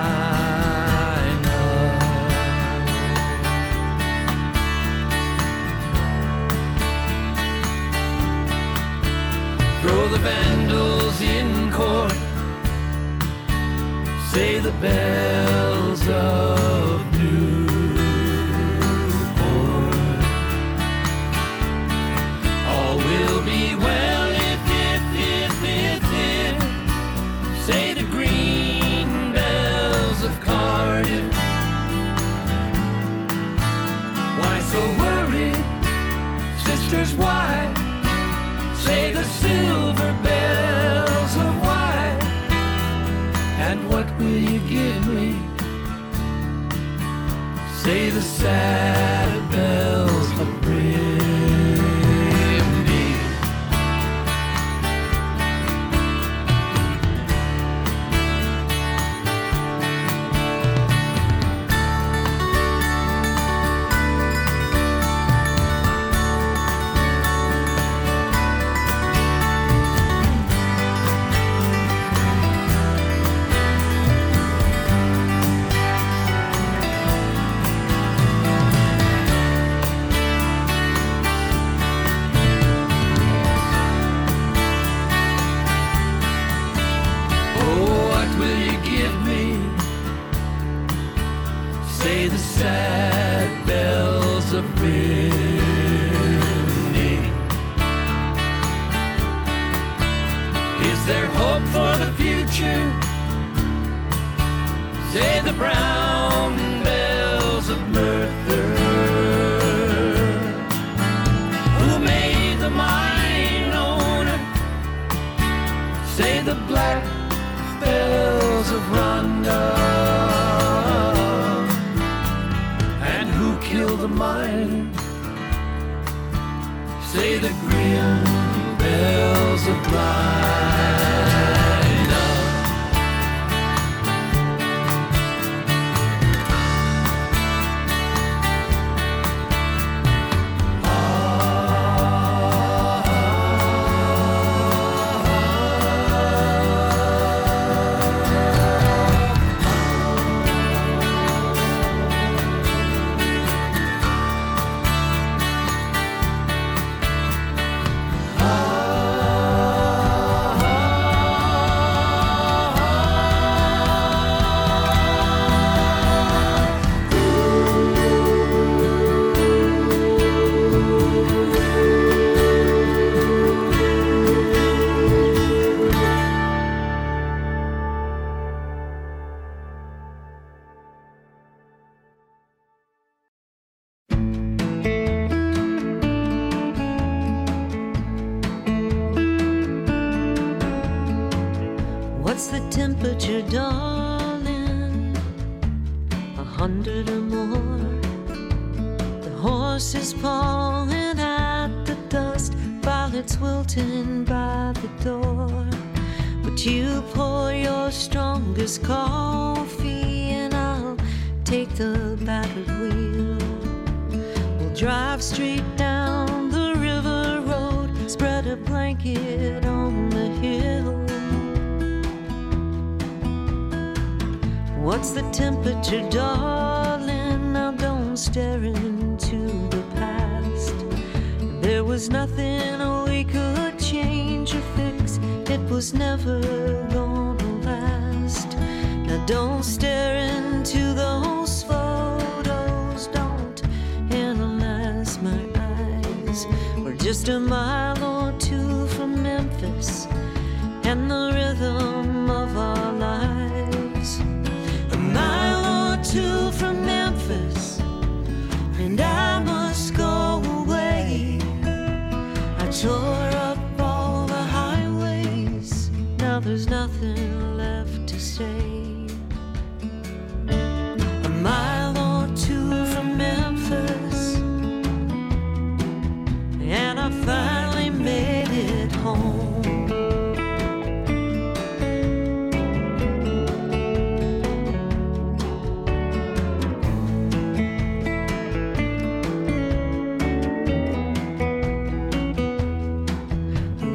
[9.80, 12.12] Throw the vandals in court.
[14.30, 16.85] Say the bells of
[37.06, 37.18] sisters?
[37.18, 37.74] Why?
[38.74, 42.18] Say the silver bells of Wye.
[43.58, 45.38] And what will you give me?
[47.82, 49.25] Say the sad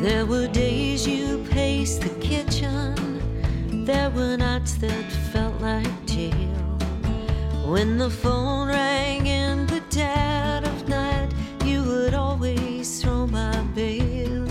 [0.02, 3.86] There were days you paced the kitchen.
[3.86, 6.56] There were nights that felt like jail.
[7.68, 11.30] When the phone rang in the dead of night,
[11.64, 14.48] you would always throw my bail.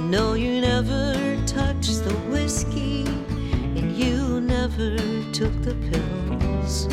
[0.00, 1.14] No, you never
[1.46, 3.04] touched the whiskey,
[3.78, 4.96] and you never
[5.30, 6.88] took the pills.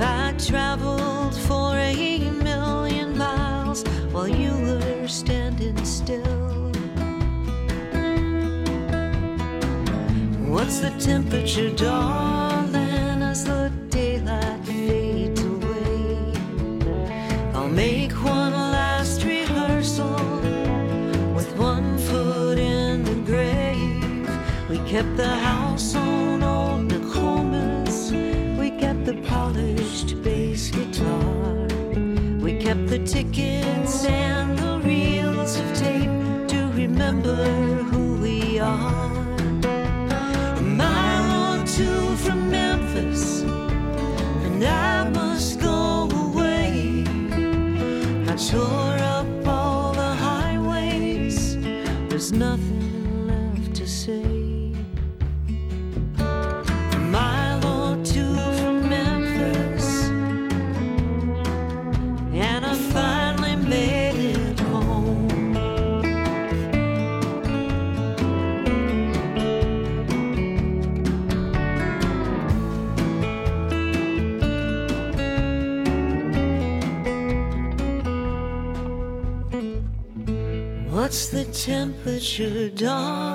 [0.00, 4.59] I traveled for a million miles while you
[10.70, 16.32] What's the temperature, darling, as the daylight fades away?
[17.54, 20.14] I'll make one last rehearsal
[21.34, 24.30] with one foot in the grave.
[24.68, 28.12] We kept the house on old Nicomas.
[28.56, 31.66] We kept the polished bass guitar.
[32.38, 37.44] We kept the tickets and the reels of tape to remember
[37.90, 39.19] who we are.
[48.50, 51.56] tore up all the highways.
[52.08, 52.79] There's nothing.
[81.60, 83.29] temperature, down.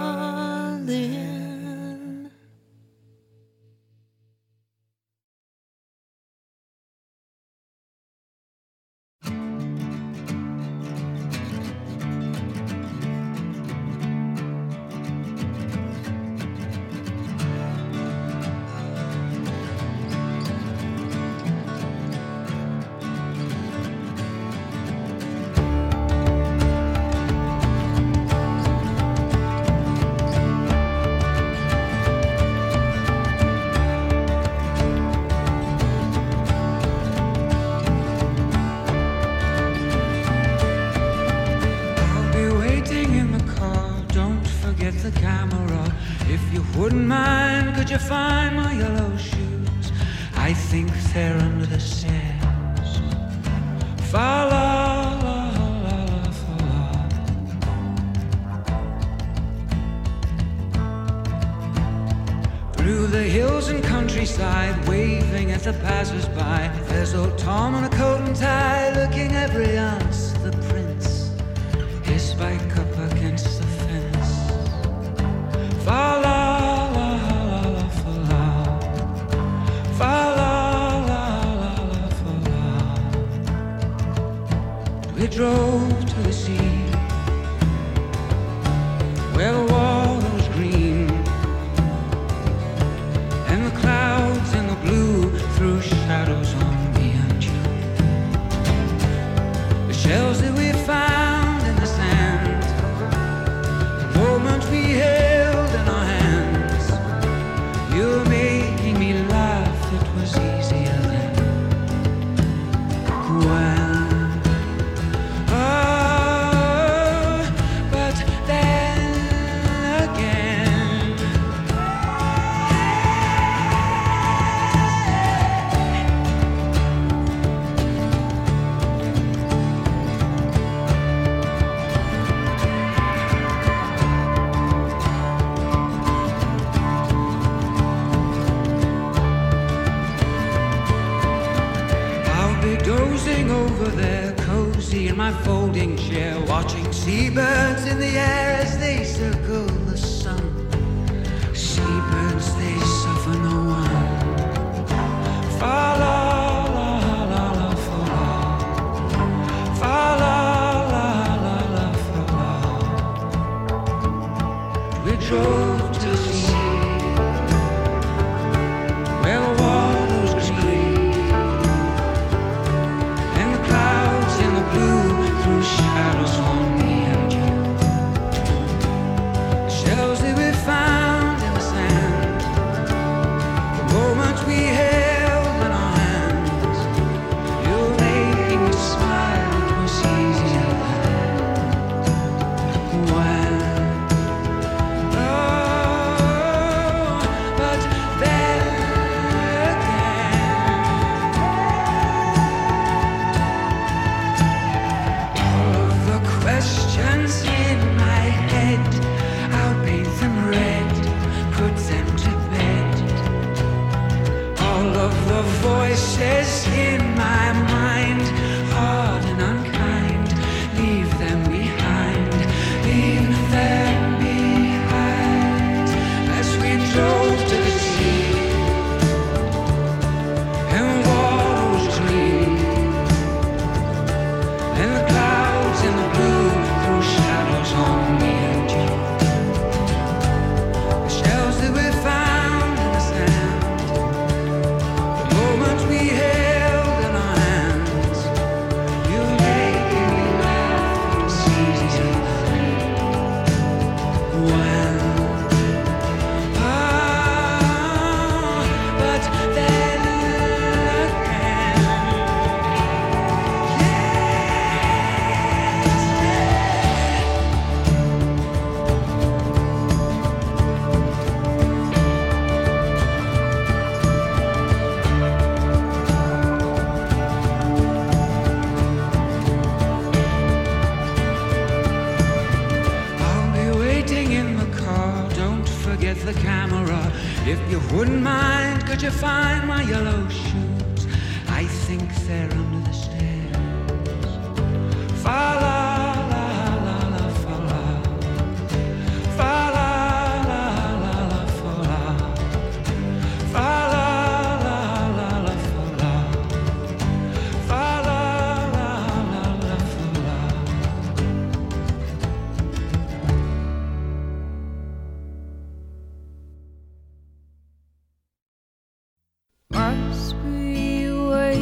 [319.71, 321.57] Must we wait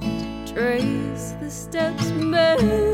[0.00, 2.87] to trace the steps back?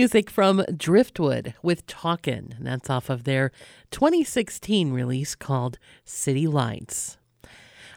[0.00, 2.54] Music from Driftwood with Talkin'.
[2.58, 3.52] That's off of their
[3.90, 7.18] 2016 release called City Lights.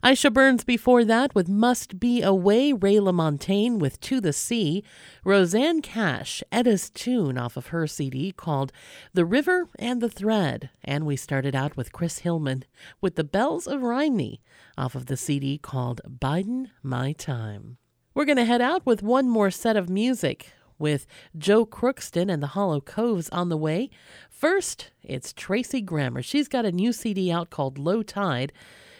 [0.04, 4.84] Aisha Burns before that with Must Be Away, Ray LaMontagne with To the Sea,
[5.24, 8.74] Rosanne Cash, Etta's tune off of her CD called
[9.14, 12.66] The River and the Thread, and we started out with Chris Hillman
[13.00, 14.42] with The Bells of Rhymney
[14.78, 17.78] off of the CD called Bidin' My Time.
[18.14, 20.52] We're going to head out with one more set of music
[20.84, 21.08] with
[21.38, 23.90] Joe Crookston and the Hollow Coves on the way.
[24.30, 26.22] First, it's Tracy Grammer.
[26.22, 28.52] She's got a new CD out called Low Tide,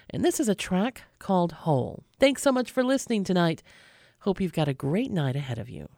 [0.10, 2.06] and this is a track called Whole.
[2.22, 3.62] Thanks so much for listening tonight.
[4.20, 5.90] Hope you've got a great night ahead of you.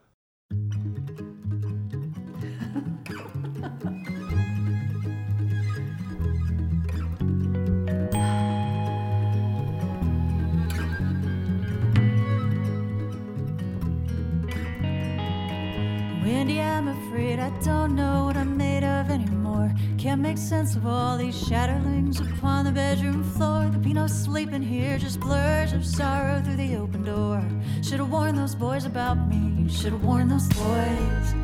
[16.26, 19.72] Wendy, I'm afraid I don't know what I'm made of anymore.
[19.99, 23.68] Can't make sense of all these shatterlings upon the bedroom floor.
[23.69, 27.47] There'd be no sleeping here, just blurs of sorrow through the open door.
[27.84, 31.35] Should've warned those boys about me, should've warned those boys.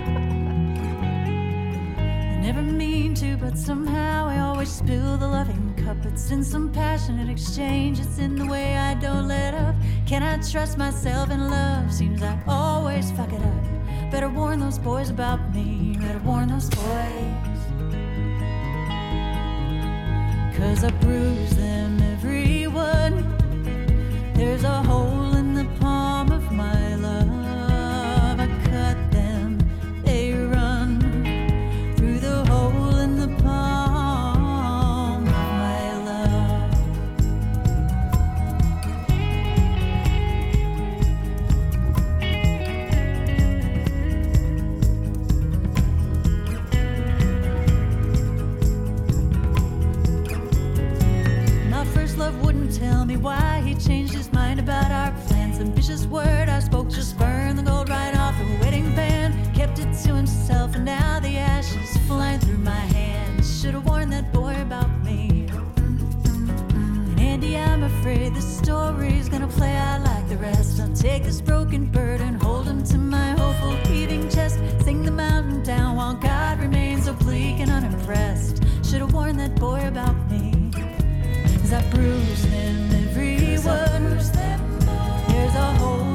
[2.44, 5.96] Never mean to, but somehow I always spill the loving cup.
[6.04, 9.74] It's in some passionate exchange, it's in the way I don't let up.
[10.06, 11.90] Can I trust myself in love?
[11.90, 14.10] Seems I always fuck it up.
[14.10, 17.60] Better warn those boys about me, better warn those boys.
[20.54, 23.24] Cause I bruise them, everyone.
[24.34, 25.33] There's a hole
[53.14, 55.58] me why he changed his mind about our plans.
[55.60, 59.32] Ambitious word I spoke just burned the gold right off the wedding band.
[59.54, 63.60] Kept it to himself, and now the ashes flying through my hands.
[63.60, 65.48] Should've warned that boy about me.
[66.36, 70.80] And Andy, I'm afraid the story's gonna play out like the rest.
[70.80, 74.58] I'll take this broken bird and hold him to my hopeful heaving chest.
[74.84, 78.62] Sing the mountain down while God remains oblique and unimpressed.
[78.82, 80.54] Should've warned that boy about me.
[81.74, 83.03] I bruise them,
[83.64, 86.13] There's a hole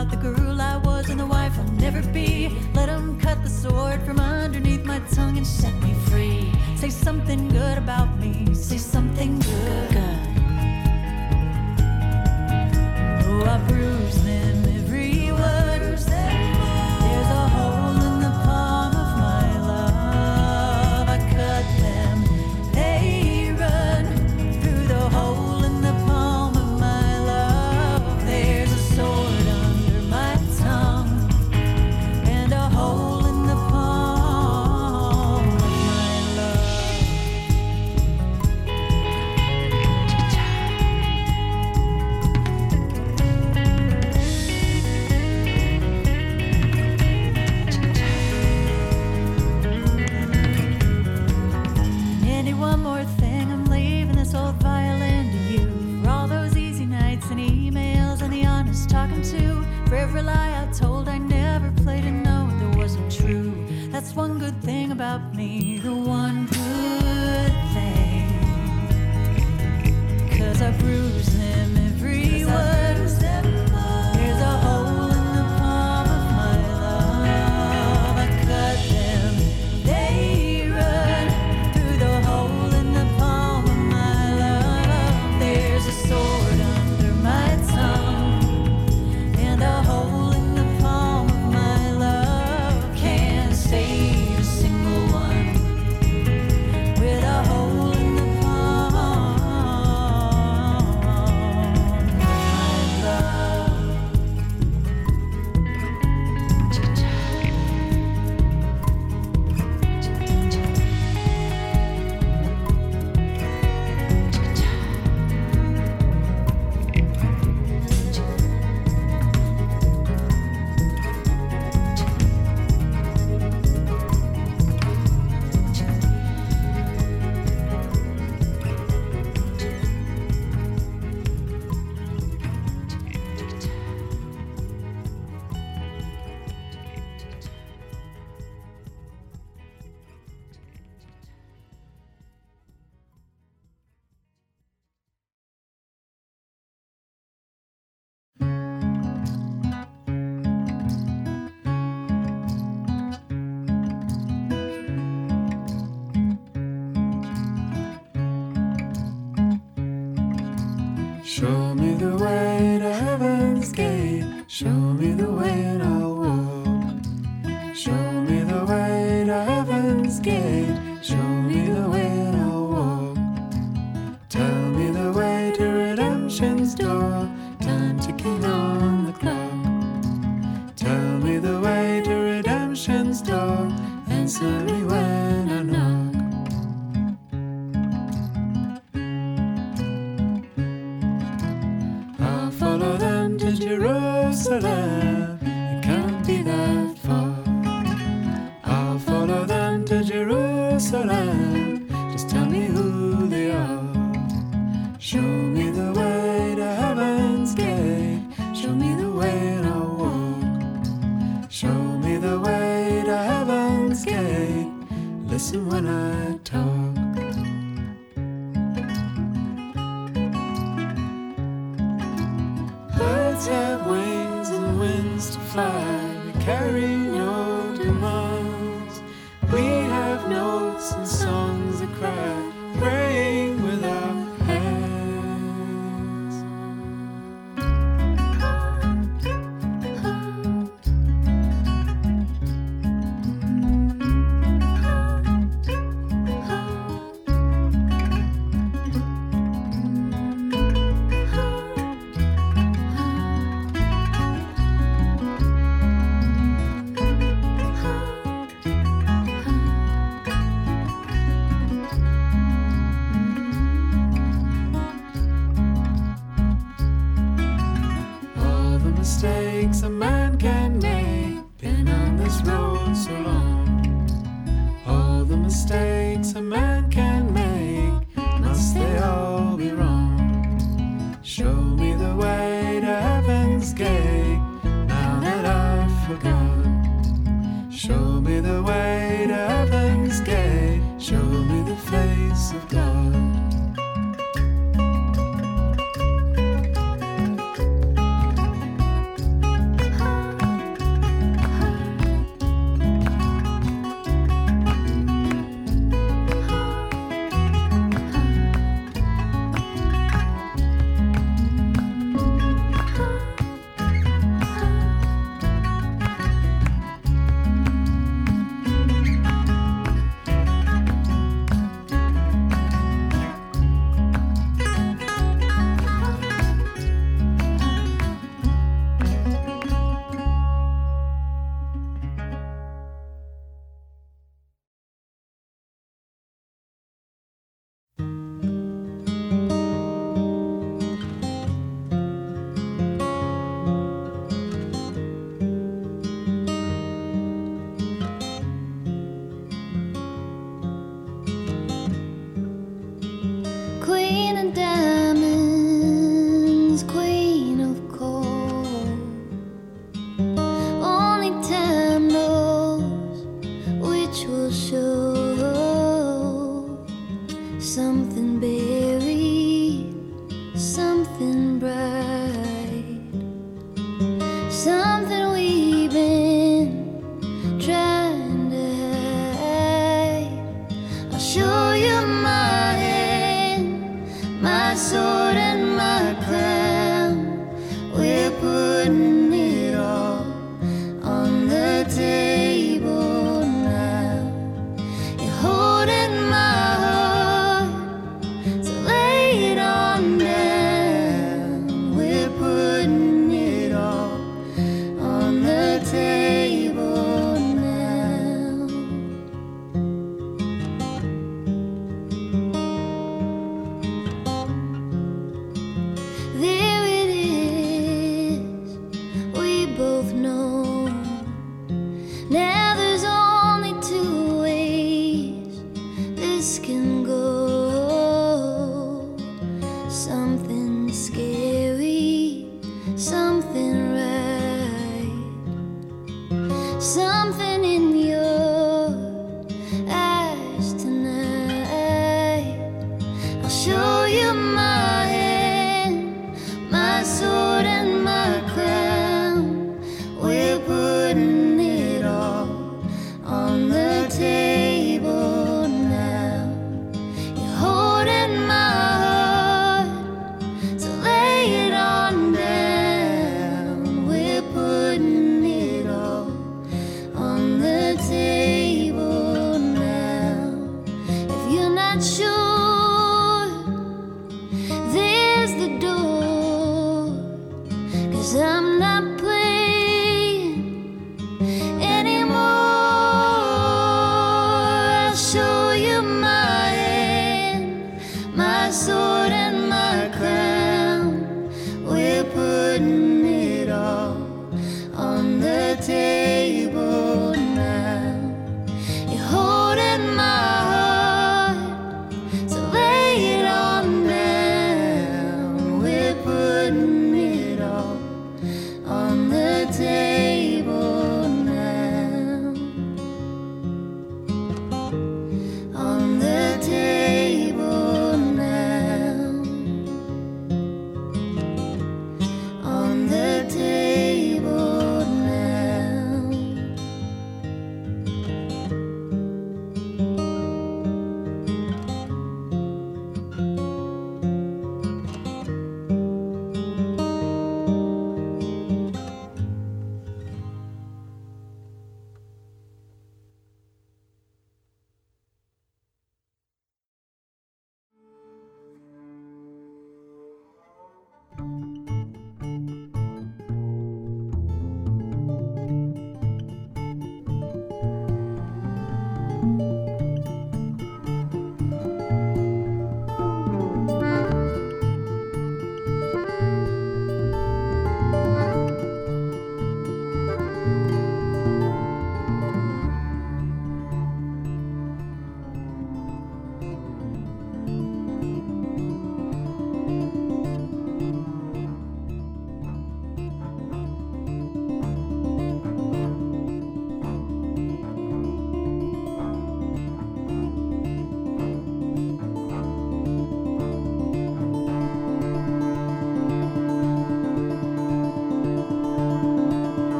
[0.00, 2.56] about the girl I was and the wife I'll never be.
[2.72, 6.52] Let Let 'em cut the sword from underneath my tongue and set me free.
[6.76, 7.47] Say something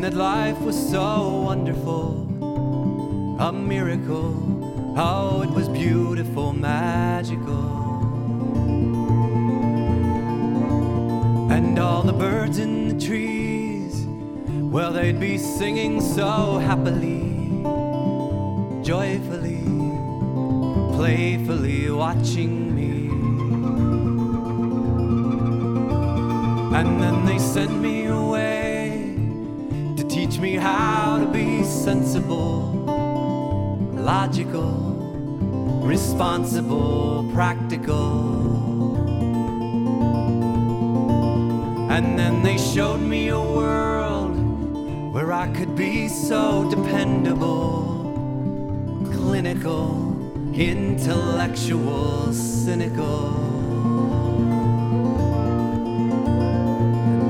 [0.00, 2.26] seemed that life was so wonderful.
[3.38, 7.68] A miracle, how it was beautiful, magical.
[11.50, 14.06] And all the birds in the trees,
[14.72, 17.62] well, they'd be singing so happily,
[18.82, 19.62] joyfully,
[20.96, 23.10] playfully watching me.
[26.78, 28.69] And then they sent me away
[30.40, 32.72] me how to be sensible,
[33.92, 34.72] logical,
[35.82, 38.96] responsible, practical.
[41.90, 44.34] And then they showed me a world
[45.12, 48.10] where I could be so dependable,
[49.12, 50.16] clinical,
[50.54, 53.50] intellectual, cynical.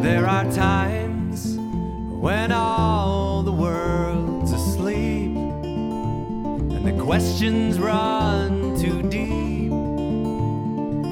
[0.01, 1.57] There are times
[2.21, 2.70] when all
[7.11, 9.73] questions run too deep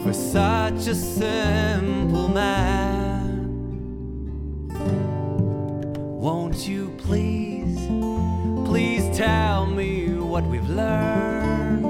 [0.04, 3.50] for such a simple man.
[6.20, 7.80] Won't you please,
[8.64, 11.84] please tell me what we've learned?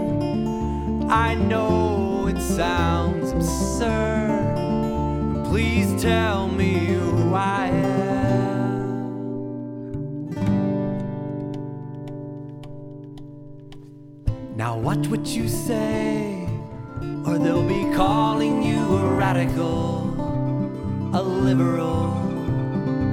[1.12, 4.54] I know it sounds absurd.
[5.50, 6.37] Please tell
[14.98, 16.48] Now, what you say?
[17.24, 20.10] Or they'll be calling you a radical,
[21.14, 22.12] a liberal,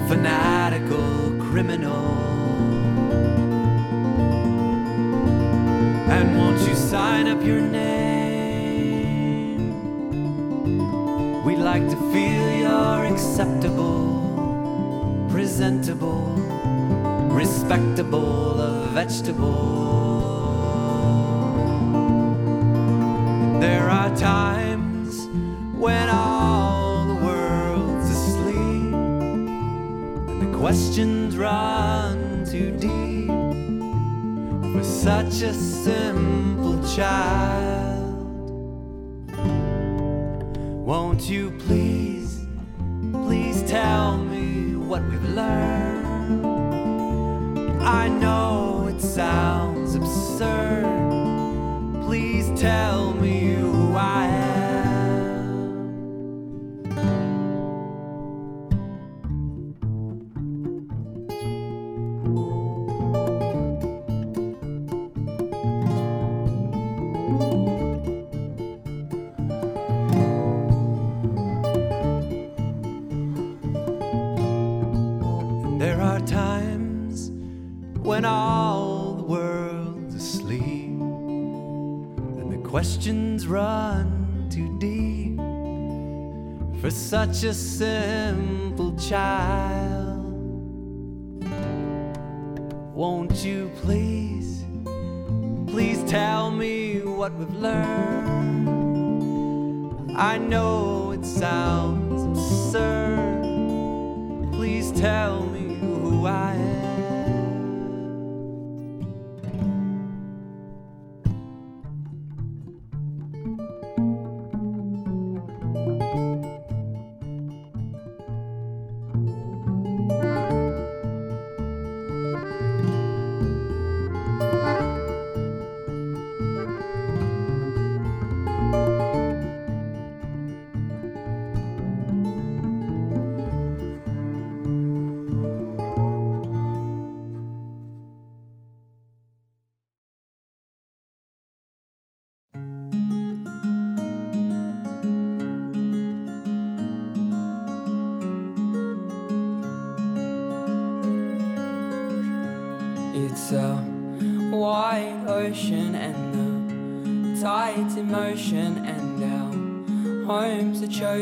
[0.08, 2.06] fanatical criminal.
[6.10, 9.60] And won't you sign up your name?
[11.44, 16.34] We'd like to feel you're acceptable, presentable,
[17.30, 20.15] respectable, a vegetable.
[24.18, 25.28] Times
[25.78, 33.28] when all the world's asleep and the questions run too deep
[34.74, 37.55] for such a simple child.
[87.46, 90.24] a simple child.
[92.96, 94.64] Won't you please,
[95.68, 98.66] please tell me what we've learned?
[100.18, 103.05] I know it sounds absurd.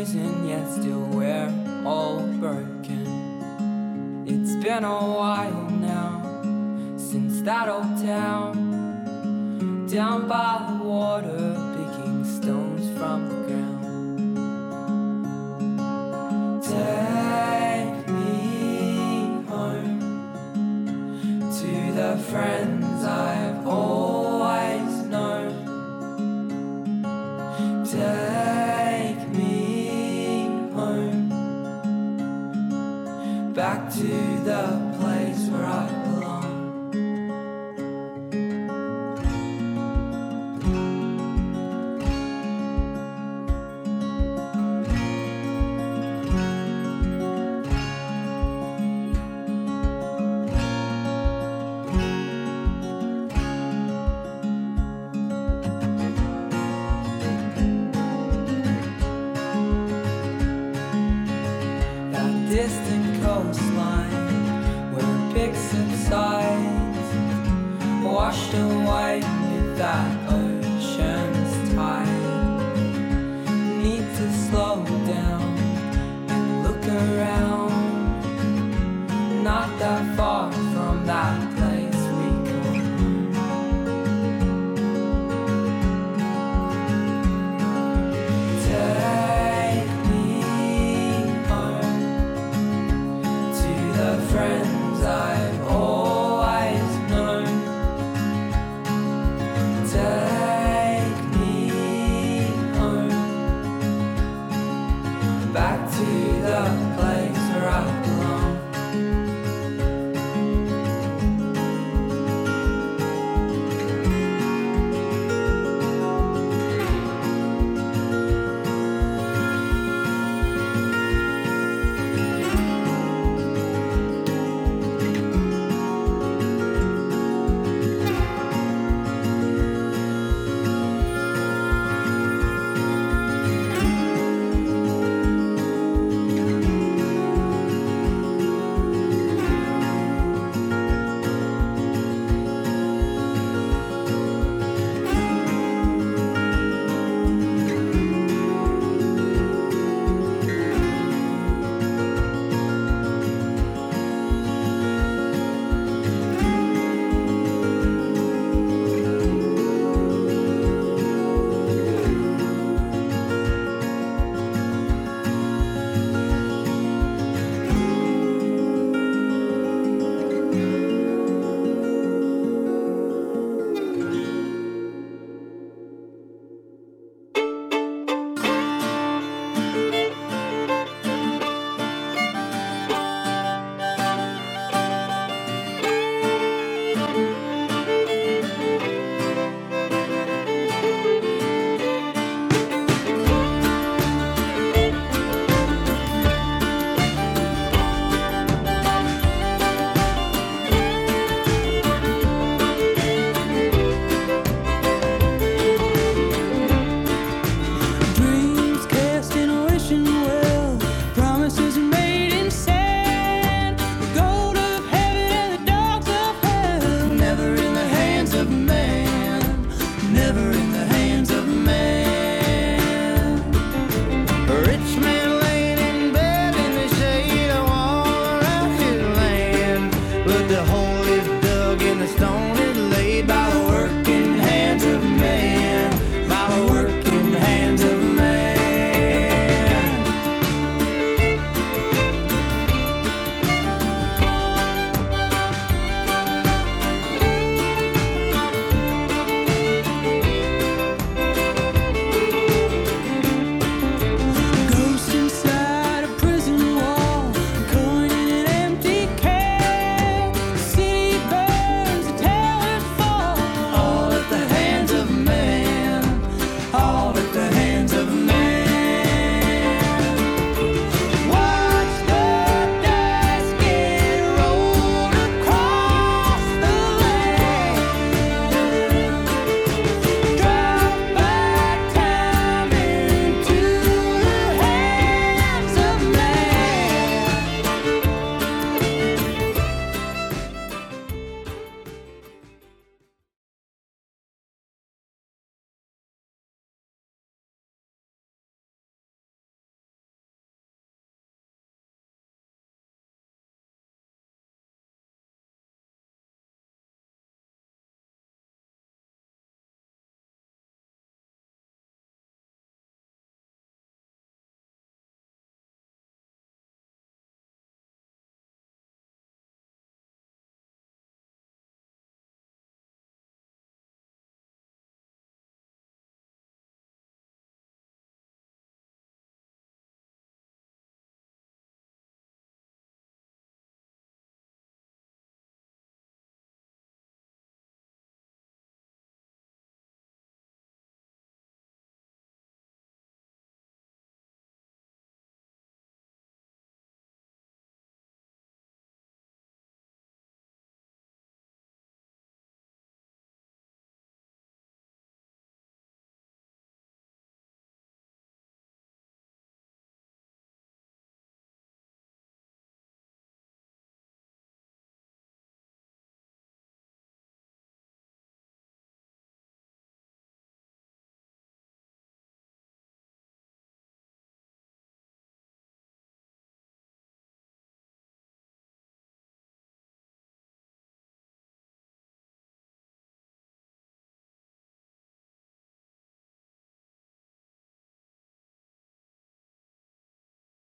[0.03, 0.42] poison